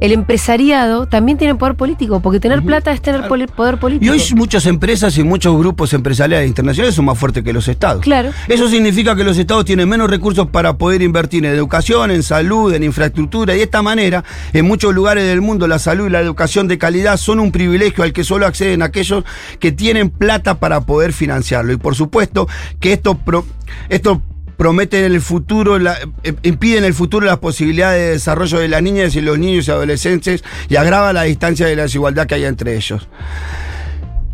el 0.00 0.12
empresariado 0.12 1.06
también 1.06 1.38
tiene 1.38 1.54
poder 1.54 1.74
político, 1.74 2.20
porque 2.20 2.40
tener 2.40 2.62
plata 2.62 2.92
es 2.92 3.00
tener 3.02 3.26
poder 3.26 3.48
Y 3.74 3.76
político. 3.76 4.12
hoy 4.12 4.22
muchas 4.34 4.66
empresas 4.66 5.16
y 5.18 5.24
muchos 5.24 5.56
grupos 5.58 5.92
empresariales 5.92 6.48
internacionales 6.48 6.94
son 6.94 7.04
más 7.06 7.18
fuertes 7.18 7.42
que 7.42 7.52
los 7.52 7.66
estados. 7.68 8.02
Claro. 8.02 8.30
Eso 8.48 8.68
significa 8.68 9.16
que 9.16 9.24
los 9.24 9.38
estados 9.38 9.64
tienen 9.64 9.88
menos 9.88 10.08
recursos 10.08 10.48
para 10.48 10.76
poder 10.78 11.02
invertir 11.02 11.44
en 11.44 11.52
educación, 11.52 12.10
en 12.10 12.22
salud, 12.22 12.72
en 12.74 12.82
infraestructura. 12.82 13.54
Y 13.54 13.58
de 13.58 13.64
esta 13.64 13.82
manera, 13.82 14.24
en 14.52 14.64
muchos 14.66 14.94
lugares 14.94 15.24
del 15.24 15.40
mundo, 15.40 15.66
la 15.66 15.78
salud 15.78 16.06
y 16.06 16.10
la 16.10 16.20
educación 16.20 16.68
de 16.68 16.78
calidad 16.78 17.16
son 17.16 17.40
un 17.40 17.52
privilegio 17.52 18.04
al 18.04 18.12
que 18.12 18.24
solo 18.24 18.46
acceden 18.46 18.82
aquellos 18.82 19.24
que 19.58 19.72
tienen 19.72 20.10
plata 20.10 20.60
para 20.60 20.80
poder 20.82 21.12
financiarlo. 21.12 21.72
Y 21.72 21.76
por 21.76 21.94
supuesto 21.94 22.46
que 22.80 22.92
esto, 22.92 23.16
pro- 23.16 23.46
esto 23.88 24.22
promete 24.56 25.04
en 25.04 25.12
el 25.12 25.20
futuro, 25.20 25.78
la- 25.78 25.98
eh, 26.22 26.34
impide 26.42 26.78
en 26.78 26.84
el 26.84 26.94
futuro 26.94 27.26
las 27.26 27.38
posibilidades 27.38 28.00
de 28.00 28.10
desarrollo 28.12 28.58
de 28.58 28.68
las 28.68 28.82
niñas 28.82 29.14
y 29.16 29.20
los 29.20 29.38
niños 29.38 29.68
y 29.68 29.70
adolescentes 29.70 30.42
y 30.68 30.76
agrava 30.76 31.12
la 31.12 31.22
distancia 31.22 31.66
de 31.66 31.76
la 31.76 31.82
desigualdad 31.82 32.26
que 32.26 32.34
hay 32.36 32.44
entre 32.44 32.76
ellos 32.76 33.08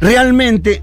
realmente 0.01 0.83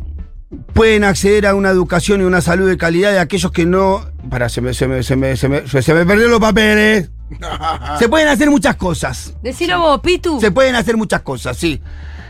pueden 0.73 1.03
acceder 1.03 1.45
a 1.47 1.55
una 1.55 1.69
educación 1.69 2.21
y 2.21 2.23
una 2.23 2.41
salud 2.41 2.67
de 2.69 2.77
calidad 2.77 3.11
de 3.11 3.19
aquellos 3.19 3.51
que 3.51 3.65
no. 3.65 4.05
Para, 4.29 4.47
se 4.49 4.61
me, 4.61 4.73
se 4.73 4.87
me, 4.87 5.03
se 5.03 5.15
me, 5.15 5.35
se 5.35 5.49
me, 5.49 5.67
se 5.67 5.93
me 5.93 6.05
perdieron 6.05 6.31
los 6.31 6.39
papeles. 6.39 7.09
Se 7.99 8.07
pueden 8.07 8.29
hacer 8.29 8.49
muchas 8.49 8.77
cosas. 8.77 9.33
Decilo 9.43 9.79
vos, 9.79 9.99
Pitu. 9.99 10.39
Se 10.39 10.49
pueden 10.51 10.75
hacer 10.75 10.95
muchas 10.95 11.21
cosas, 11.23 11.57
sí. 11.57 11.81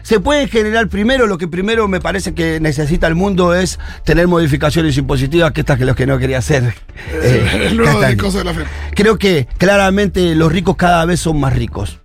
Se 0.08 0.22
pueden 0.22 0.48
generar 0.48 0.88
primero, 0.88 1.28
lo 1.28 1.38
que 1.38 1.50
primero 1.50 1.90
me 1.90 2.00
parece 2.00 2.34
que 2.34 2.62
necesita 2.62 3.08
el 3.08 3.16
mundo 3.16 3.54
es 3.54 3.78
tener 4.06 4.26
modificaciones 4.30 4.96
impositivas, 4.96 5.52
que 5.52 5.60
estas 5.60 5.78
que 5.78 5.84
los 5.84 5.98
que 5.98 6.08
no 6.08 6.18
quería 6.18 6.38
hacer. 6.38 6.76
eh, 7.12 8.16
cosas 8.18 8.36
de 8.36 8.44
la 8.46 8.54
fe. 8.54 8.64
Creo 8.96 9.18
que 9.18 9.50
claramente 9.58 10.34
los 10.34 10.50
ricos 10.50 10.78
cada 10.78 11.04
vez 11.04 11.20
son 11.20 11.42
más 11.42 11.54
ricos. 11.54 12.00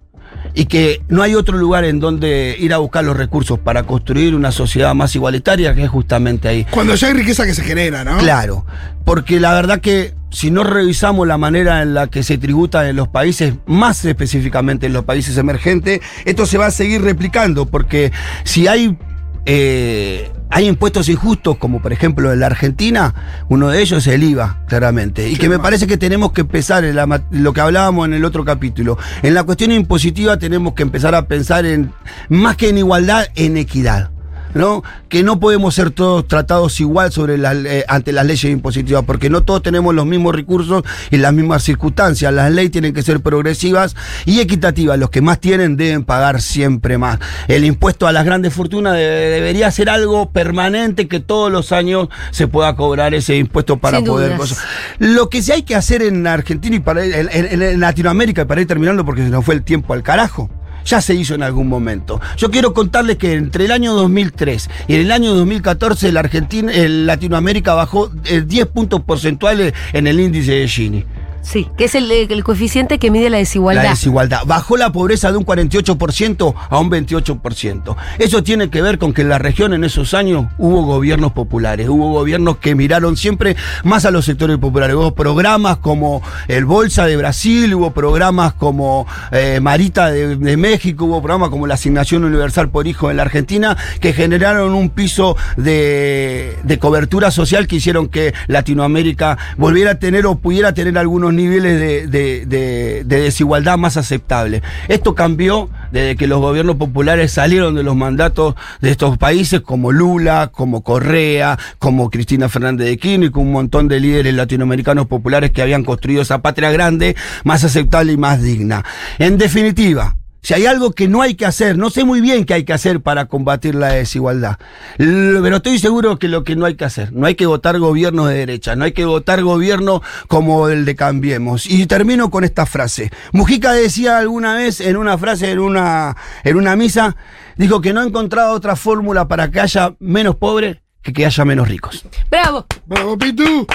Y 0.55 0.67
que 0.67 1.01
no 1.09 1.23
hay 1.23 1.35
otro 1.35 1.57
lugar 1.57 1.85
en 1.85 1.99
donde 1.99 2.57
ir 2.59 2.75
a 2.75 2.79
buscar 2.79 3.05
los 3.05 3.17
recursos 3.17 3.59
para 3.59 3.85
construir 3.85 4.35
una 4.35 4.53
sociedad 4.53 4.95
más 4.95 5.15
igualitaria 5.15 5.75
que 5.75 5.85
es 5.85 5.91
justamente 5.91 6.49
ahí. 6.49 6.67
Cuando 6.71 6.95
ya 6.95 7.09
hay 7.09 7.15
riqueza 7.15 7.47
que 7.47 7.55
se 7.55 7.63
genera, 7.63 8.05
¿no? 8.05 8.19
Claro, 8.19 8.67
porque 9.05 9.41
la 9.41 9.55
verdad 9.55 9.81
que 9.81 10.15
si 10.33 10.51
no 10.51 10.65
revisamos 10.65 11.27
la 11.27 11.39
manera 11.39 11.83
en 11.83 11.95
la 11.95 12.09
que 12.09 12.23
se 12.23 12.39
tributa 12.39 12.89
en 12.89 12.97
los 12.97 13.09
países, 13.09 13.55
más 13.67 14.05
específicamente 14.05 14.87
en 14.87 14.93
los 14.95 15.05
países 15.05 15.37
emergentes, 15.37 16.01
esto 16.25 16.47
se 16.47 16.59
va 16.59 16.67
a 16.67 16.71
seguir 16.71 17.03
replicando, 17.03 17.67
porque 17.67 18.13
si 18.45 18.67
hay, 18.67 18.97
eh, 19.45 20.31
hay 20.53 20.69
impuestos 20.69 21.09
injustos, 21.09 21.57
como 21.57 21.81
por 21.81 21.93
ejemplo 21.93 22.31
en 22.31 22.41
la 22.41 22.47
Argentina, 22.47 23.15
uno 23.49 23.71
de 23.71 23.81
ellos 23.81 24.07
es 24.07 24.15
el 24.15 24.23
IVA, 24.23 24.65
claramente, 24.69 25.29
y 25.29 25.37
que 25.37 25.49
me 25.49 25.59
parece 25.59 25.87
que 25.87 25.97
tenemos 25.97 26.33
que 26.33 26.43
empezar 26.43 26.85
en 26.85 26.95
la 26.95 27.23
lo 27.31 27.53
que 27.53 27.61
hablábamos 27.61 28.07
en 28.07 28.15
el 28.15 28.25
otro 28.25 28.45
capítulo. 28.45 28.99
En 29.23 29.33
la 29.33 29.45
cuestión 29.45 29.73
impositiva 29.73 30.39
tenemos 30.39 30.75
que 30.75 30.83
empezar 30.83 31.15
a 31.15 31.27
pensar 31.27 31.65
en, 31.65 31.93
más 32.29 32.57
que 32.57 32.69
en 32.69 32.79
igualdad, 32.79 33.27
en 33.35 33.57
equidad. 33.57 34.12
¿No? 34.55 34.83
Que 35.09 35.23
no 35.23 35.41
podemos 35.41 35.75
ser 35.75 35.91
todos 35.91 36.27
tratados 36.29 36.81
igual 36.81 37.13
sobre 37.13 37.39
las, 37.39 37.57
eh, 37.57 37.85
ante 37.89 38.13
las 38.13 38.27
leyes 38.27 38.45
impositivas, 38.45 39.05
porque 39.05 39.31
no 39.31 39.43
todos 39.43 39.63
tenemos 39.63 39.95
los 39.95 40.07
mismos 40.07 40.35
recursos 40.35 40.83
y 41.11 41.17
las 41.19 41.33
mismas 41.33 41.63
circunstancias. 41.63 42.33
Las 42.33 42.51
leyes 42.53 42.71
tienen 42.73 42.93
que 42.93 43.03
ser 43.03 43.21
progresivas 43.21 43.97
y 44.27 44.41
equitativas. 44.41 44.99
Los 44.99 45.11
que 45.11 45.21
más 45.21 45.41
tienen 45.41 45.77
deben 45.77 46.05
pagar 46.05 46.41
siempre 46.41 46.99
más. 46.99 47.19
El 47.49 47.65
impuesto 47.65 48.07
a 48.07 48.13
las 48.13 48.25
grandes 48.25 48.53
fortunas 48.53 48.95
de- 48.95 49.01
debería 49.03 49.71
ser 49.71 49.89
algo 49.91 50.31
permanente 50.31 51.09
que 51.09 51.21
todos 51.21 51.51
los 51.51 51.73
años 51.73 52.09
se 52.31 52.47
pueda 52.49 52.75
cobrar 52.77 53.15
ese 53.15 53.37
impuesto 53.37 53.79
para 53.79 53.99
Sin 53.99 54.07
poder 54.07 54.29
dudas. 54.37 54.41
cosas. 54.51 54.65
Lo 54.99 55.29
que 55.31 55.43
sí 55.43 55.53
hay 55.53 55.63
que 55.63 55.75
hacer 55.75 56.03
en 56.03 56.27
Argentina 56.27 56.77
y 56.77 56.81
para 56.81 57.05
en, 57.05 57.29
en- 57.33 57.63
en 57.63 57.81
Latinoamérica, 57.81 58.43
y 58.43 58.45
para 58.45 58.61
ir 58.61 58.67
terminando 58.67 59.05
porque 59.05 59.23
se 59.23 59.29
nos 59.31 59.45
fue 59.45 59.55
el 59.55 59.63
tiempo 59.63 59.93
al 59.95 60.03
carajo. 60.03 60.51
Ya 60.85 61.01
se 61.01 61.15
hizo 61.15 61.35
en 61.35 61.43
algún 61.43 61.69
momento. 61.69 62.21
Yo 62.37 62.51
quiero 62.51 62.75
contarles 62.75 63.17
que 63.17 63.35
entre 63.35 63.65
el 63.65 63.73
año 63.73 63.95
2003 63.95 64.71
y 64.89 64.95
el 64.95 65.13
año 65.13 65.35
2014 65.35 66.13
la 66.13 66.21
Argentina, 66.21 66.73
el 66.73 67.07
Latinoamérica 67.07 67.75
bajó 67.75 68.11
eh, 68.25 68.43
10 68.47 68.67
puntos 68.67 69.03
porcentuales 69.03 69.75
en 69.93 70.07
el 70.07 70.21
índice 70.21 70.53
de 70.53 70.69
Gini. 70.69 71.05
Sí, 71.43 71.69
que 71.77 71.85
es 71.85 71.95
el, 71.97 72.45
coeficiente 72.45 72.99
que 72.99 73.11
mide 73.11 73.29
la 73.29 73.39
desigualdad. 73.39 73.83
La 73.83 73.91
desigualdad. 73.91 74.43
Bajó 74.47 74.77
la 74.77 74.93
pobreza 74.93 75.33
de 75.33 75.39
un 75.39 75.45
48% 75.45 76.55
a 76.71 76.79
un 76.79 76.91
28%. 76.91 77.97
Eso 78.19 78.43
tiene 78.43 78.71
que 78.71 78.81
ver 78.81 78.99
con 78.99 79.13
que 79.13 79.23
en 79.23 79.29
la 79.29 79.39
región 79.39 79.75
en 79.75 79.85
esos 79.85 80.15
años 80.15 80.47
hubo 80.57 80.83
gobiernos 80.83 81.33
populares, 81.33 81.89
hubo 81.89 82.13
gobiernos 82.13 82.59
que 82.59 82.75
miraron 82.75 83.17
siempre 83.17 83.57
más 83.83 84.05
a 84.05 84.13
los 84.13 84.25
sectores 84.25 84.57
populares. 84.59 84.95
Hubo 84.95 85.15
programas 85.15 85.79
como 85.79 86.23
el 86.47 86.65
Bolsa 86.65 87.07
de 87.07 87.17
Brasil, 87.17 87.75
hubo 87.75 87.91
programas 87.91 88.55
como 88.55 89.07
eh, 89.33 89.59
Marita 89.61 90.11
de, 90.11 90.57
México, 90.57 91.07
hubo 91.07 91.21
programas 91.21 91.51
como 91.51 91.67
la 91.67 91.75
Asignación 91.75 92.25
Universal 92.25 92.71
por 92.71 92.87
Hijo 92.87 93.11
en 93.11 93.17
la 93.17 93.25
Argentina, 93.25 93.77
que 94.01 94.13
generaron 94.13 94.75
un 94.75 94.91
piso 94.91 95.37
de 95.57 96.79
cobertura 96.81 97.31
social 97.31 97.67
que 97.67 97.77
hicieron 97.77 98.09
que 98.09 98.33
Latinoamérica 98.47 99.39
volviera 99.57 99.93
a 99.93 99.95
tener 99.97 100.27
o 100.27 100.37
pudiera 100.37 100.73
tener 100.73 100.97
algunos 100.99 101.32
niveles 101.33 101.79
de, 101.79 102.07
de- 102.07 102.47
de- 102.47 103.05
de 103.05 103.21
desigualdad 103.21 103.79
más 103.79 103.97
aceptables. 103.97 104.63
Esto 104.89 105.15
cambió 105.15 105.69
desde 105.91 106.17
que 106.17 106.27
los 106.27 106.41
gobiernos 106.41 106.77
populares 106.77 107.33
salieron 107.33 107.75
de 107.75 107.83
los 107.83 107.97
mandatos 107.97 108.55
de 108.81 108.91
estos 108.91 109.19
países 109.19 109.61
como 109.61 109.93
Lula, 109.93 110.51
como 110.53 110.83
Correa, 110.83 111.59
como 111.79 112.11
Cristina 112.11 112.49
Fernández 112.49 112.87
de 112.89 112.99
Kirchner 112.99 113.29
y 113.29 113.31
con 113.33 113.43
un 113.47 113.53
montón 113.53 113.89
de 113.89 114.01
líderes 114.01 114.35
latinoamericanos 114.35 115.07
populares 115.07 115.51
que 115.51 115.63
habían 115.63 115.85
construido 115.85 116.23
esa 116.23 116.41
patria 116.43 116.71
grande 116.71 117.17
más 117.45 117.65
aceptable 117.65 118.13
y 118.13 118.17
más 118.17 118.43
digna. 118.43 118.85
En 119.19 119.39
definitiva, 119.39 120.17
si 120.43 120.55
hay 120.55 120.67
algo 120.67 120.93
que 120.93 121.07
no 121.07 121.23
hay 121.23 121.35
que 121.35 121.47
hacer, 121.47 121.79
no 121.79 121.89
sé 121.91 122.05
muy 122.05 122.21
bien 122.21 122.45
qué 122.45 122.55
hay 122.55 122.65
que 122.65 122.73
hacer 122.73 123.01
para 123.01 123.27
combatir 123.27 123.75
la 123.77 123.89
desigualdad, 123.89 124.59
pero 124.99 125.57
estoy 125.57 125.79
seguro 125.79 126.19
que 126.19 126.29
lo 126.29 126.43
que 126.43 126.57
no 126.57 126.67
hay 126.67 126.75
que 126.75 126.85
hacer, 126.85 127.13
no 127.13 127.27
hay 127.27 127.37
que 127.37 127.47
votar 127.47 127.79
gobiernos 127.79 128.29
de 128.29 128.35
derecha, 128.35 128.75
no 128.75 128.85
hay 128.85 128.93
que 128.93 129.05
votar 129.05 129.43
gobierno 129.43 130.03
como 130.27 130.69
el 130.69 130.85
de 130.85 130.97
Cambiemos. 130.97 131.67
Y 131.67 131.87
termino 131.87 132.31
con 132.31 132.45
esta 132.45 132.67
frase. 132.67 133.11
Mujica 133.33 133.73
decía 133.73 134.19
alguna 134.19 134.55
vez 134.55 134.81
en 134.81 134.97
una 134.97 135.17
frase, 135.17 135.51
en 135.51 135.61
una, 135.61 136.17
en 136.45 136.57
una 136.57 136.75
misa, 136.77 137.17
dijo 137.57 137.81
que 137.81 137.93
no 137.93 138.03
encontraba 138.03 138.51
otra 138.51 138.77
fórmula 138.77 139.29
para 139.29 139.51
que 139.51 139.61
haya 139.61 139.95
menos 140.01 140.37
pobres 140.37 140.79
que 141.03 141.13
que 141.13 141.27
haya 141.27 141.45
menos 141.45 141.69
ricos. 141.69 142.05
Bravo. 142.31 142.67
Bravo, 142.87 143.19
Pitu. 143.19 143.67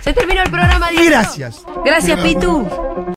Se 0.00 0.12
terminó 0.12 0.42
el 0.42 0.50
programa. 0.50 0.92
Y 0.92 0.96
Diego. 0.96 1.10
gracias. 1.10 1.64
Gracias, 1.84 2.20
Pitu. 2.20 2.68